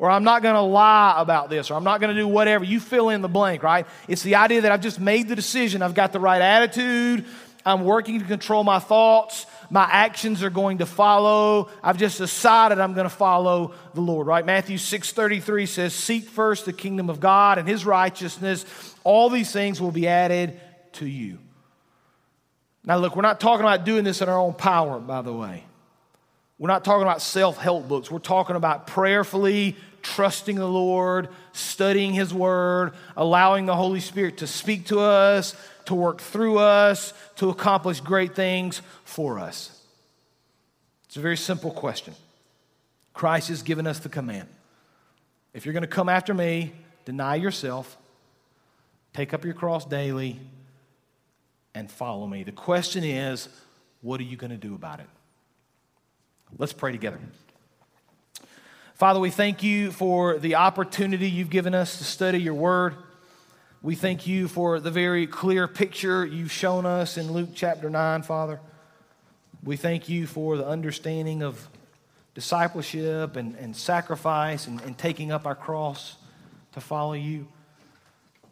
Or 0.00 0.10
I'm 0.10 0.24
not 0.24 0.42
going 0.42 0.54
to 0.54 0.62
lie 0.62 1.14
about 1.18 1.50
this. 1.50 1.70
Or 1.70 1.74
I'm 1.74 1.84
not 1.84 2.00
going 2.00 2.14
to 2.14 2.20
do 2.20 2.26
whatever. 2.26 2.64
You 2.64 2.80
fill 2.80 3.10
in 3.10 3.22
the 3.22 3.28
blank, 3.28 3.62
right? 3.62 3.86
It's 4.08 4.22
the 4.22 4.34
idea 4.34 4.62
that 4.62 4.72
I've 4.72 4.80
just 4.80 4.98
made 4.98 5.28
the 5.28 5.36
decision. 5.36 5.82
I've 5.82 5.94
got 5.94 6.12
the 6.12 6.20
right 6.20 6.42
attitude. 6.42 7.24
I'm 7.64 7.84
working 7.84 8.18
to 8.20 8.24
control 8.24 8.64
my 8.64 8.78
thoughts. 8.78 9.46
My 9.68 9.86
actions 9.90 10.42
are 10.42 10.50
going 10.50 10.78
to 10.78 10.86
follow. 10.86 11.68
I've 11.82 11.98
just 11.98 12.18
decided 12.18 12.78
I'm 12.78 12.94
going 12.94 13.08
to 13.08 13.14
follow 13.14 13.74
the 13.94 14.00
Lord, 14.00 14.26
right? 14.26 14.44
Matthew 14.44 14.78
6:33 14.78 15.66
says, 15.66 15.94
"Seek 15.94 16.28
first 16.28 16.64
the 16.64 16.72
kingdom 16.72 17.10
of 17.10 17.20
God 17.20 17.58
and 17.58 17.68
his 17.68 17.84
righteousness. 17.84 18.64
All 19.04 19.28
these 19.28 19.52
things 19.52 19.80
will 19.80 19.92
be 19.92 20.08
added 20.08 20.60
to 20.94 21.06
you. 21.06 21.38
Now, 22.84 22.96
look, 22.96 23.14
we're 23.14 23.22
not 23.22 23.40
talking 23.40 23.64
about 23.64 23.84
doing 23.84 24.04
this 24.04 24.22
in 24.22 24.28
our 24.28 24.38
own 24.38 24.54
power, 24.54 24.98
by 24.98 25.22
the 25.22 25.32
way. 25.32 25.64
We're 26.58 26.68
not 26.68 26.84
talking 26.84 27.02
about 27.02 27.22
self 27.22 27.58
help 27.58 27.88
books. 27.88 28.10
We're 28.10 28.18
talking 28.18 28.56
about 28.56 28.86
prayerfully 28.86 29.76
trusting 30.02 30.56
the 30.56 30.66
Lord, 30.66 31.28
studying 31.52 32.12
His 32.12 32.32
Word, 32.32 32.94
allowing 33.16 33.66
the 33.66 33.76
Holy 33.76 34.00
Spirit 34.00 34.38
to 34.38 34.46
speak 34.46 34.86
to 34.86 35.00
us, 35.00 35.54
to 35.90 35.96
work 35.96 36.20
through 36.20 36.56
us, 36.56 37.12
to 37.34 37.50
accomplish 37.50 37.98
great 37.98 38.36
things 38.36 38.80
for 39.02 39.40
us. 39.40 39.76
It's 41.06 41.16
a 41.16 41.20
very 41.20 41.36
simple 41.36 41.72
question. 41.72 42.14
Christ 43.12 43.48
has 43.48 43.62
given 43.62 43.88
us 43.88 43.98
the 43.98 44.08
command. 44.08 44.46
If 45.52 45.66
you're 45.66 45.72
going 45.72 45.82
to 45.82 45.88
come 45.88 46.08
after 46.08 46.32
me, 46.32 46.74
deny 47.04 47.34
yourself, 47.34 47.98
take 49.14 49.34
up 49.34 49.44
your 49.44 49.52
cross 49.52 49.84
daily, 49.84 50.38
and 51.74 51.90
follow 51.90 52.28
me. 52.28 52.44
The 52.44 52.52
question 52.52 53.02
is, 53.02 53.48
what 54.00 54.20
are 54.20 54.24
you 54.24 54.36
going 54.36 54.52
to 54.52 54.56
do 54.56 54.76
about 54.76 55.00
it? 55.00 55.08
Let's 56.56 56.72
pray 56.72 56.92
together. 56.92 57.18
Father, 58.94 59.18
we 59.18 59.30
thank 59.30 59.64
you 59.64 59.90
for 59.90 60.38
the 60.38 60.54
opportunity 60.54 61.28
you've 61.28 61.50
given 61.50 61.74
us 61.74 61.98
to 61.98 62.04
study 62.04 62.40
your 62.40 62.54
word. 62.54 62.94
We 63.82 63.94
thank 63.94 64.26
you 64.26 64.46
for 64.46 64.78
the 64.78 64.90
very 64.90 65.26
clear 65.26 65.66
picture 65.66 66.26
you've 66.26 66.52
shown 66.52 66.84
us 66.84 67.16
in 67.16 67.32
Luke 67.32 67.48
chapter 67.54 67.88
9, 67.88 68.20
Father. 68.24 68.60
We 69.64 69.78
thank 69.78 70.06
you 70.06 70.26
for 70.26 70.58
the 70.58 70.66
understanding 70.66 71.42
of 71.42 71.66
discipleship 72.34 73.36
and, 73.36 73.56
and 73.56 73.74
sacrifice 73.74 74.66
and, 74.66 74.82
and 74.82 74.98
taking 74.98 75.32
up 75.32 75.46
our 75.46 75.54
cross 75.54 76.16
to 76.72 76.80
follow 76.82 77.14
you. 77.14 77.48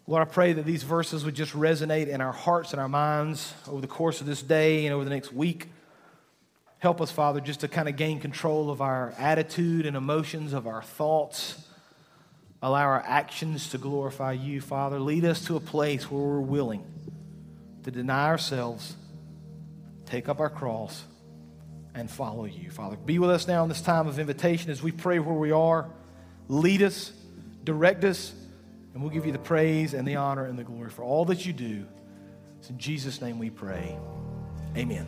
Lord, 0.07 0.27
I 0.27 0.31
pray 0.31 0.55
that 0.55 0.65
these 0.65 0.83
verses 0.83 1.27
would 1.27 1.35
just 1.35 1.53
resonate 1.53 2.09
in 2.09 2.23
our 2.23 2.33
hearts 2.33 2.73
and 2.73 2.81
our 2.81 2.89
minds 2.89 3.53
over 3.69 3.83
the 3.83 3.87
course 3.87 4.23
of 4.23 4.27
this 4.27 4.41
day 4.41 4.87
and 4.87 4.95
over 4.95 5.05
the 5.05 5.11
next 5.11 5.31
week. 5.31 5.69
Help 6.79 7.03
us, 7.03 7.11
Father, 7.11 7.43
just 7.43 7.61
to 7.61 7.69
kind 7.69 7.87
of 7.87 7.97
gain 7.97 8.19
control 8.19 8.71
of 8.71 8.81
our 8.81 9.13
attitude 9.19 9.85
and 9.85 9.95
emotions, 9.95 10.55
of 10.55 10.67
our 10.67 10.81
thoughts. 10.81 11.68
Allow 12.61 12.85
our 12.85 13.03
actions 13.07 13.71
to 13.71 13.79
glorify 13.79 14.33
you, 14.33 14.61
Father. 14.61 14.99
Lead 14.99 15.25
us 15.25 15.45
to 15.47 15.57
a 15.57 15.61
place 15.61 16.11
where 16.11 16.23
we're 16.23 16.41
willing 16.41 16.85
to 17.85 17.91
deny 17.91 18.27
ourselves, 18.27 18.97
take 20.07 20.29
up 20.29 20.41
our 20.41 20.51
cross, 20.51 21.05
and 21.95 22.11
follow 22.11 22.45
you, 22.45 22.71
Father. 22.71 22.97
Be 22.97 23.19
with 23.19 23.31
us 23.31 23.47
now 23.47 23.63
in 23.63 23.69
this 23.69 23.81
time 23.81 24.07
of 24.07 24.19
invitation 24.19 24.71
as 24.71 24.83
we 24.83 24.93
pray 24.93 25.19
where 25.19 25.35
we 25.35 25.53
are. 25.53 25.89
Lead 26.49 26.83
us, 26.83 27.13
direct 27.65 28.05
us 28.05 28.35
and 28.99 29.05
we'll 29.05 29.13
give 29.13 29.27
you 29.27 29.33
the 29.33 29.39
praise 29.39 29.95
and 29.95 30.07
the 30.09 30.17
honor 30.17 30.47
and 30.47 30.59
the 30.59 30.65
glory 30.65 30.91
for 30.91 31.05
all 31.05 31.25
that 31.27 31.47
you 31.47 31.53
do. 31.53 31.87
It's 32.59 32.69
in 32.69 32.79
Jesus' 32.79 33.21
name 33.21 33.39
we 33.39 33.49
pray. 33.49 33.97
Amen. 34.77 35.07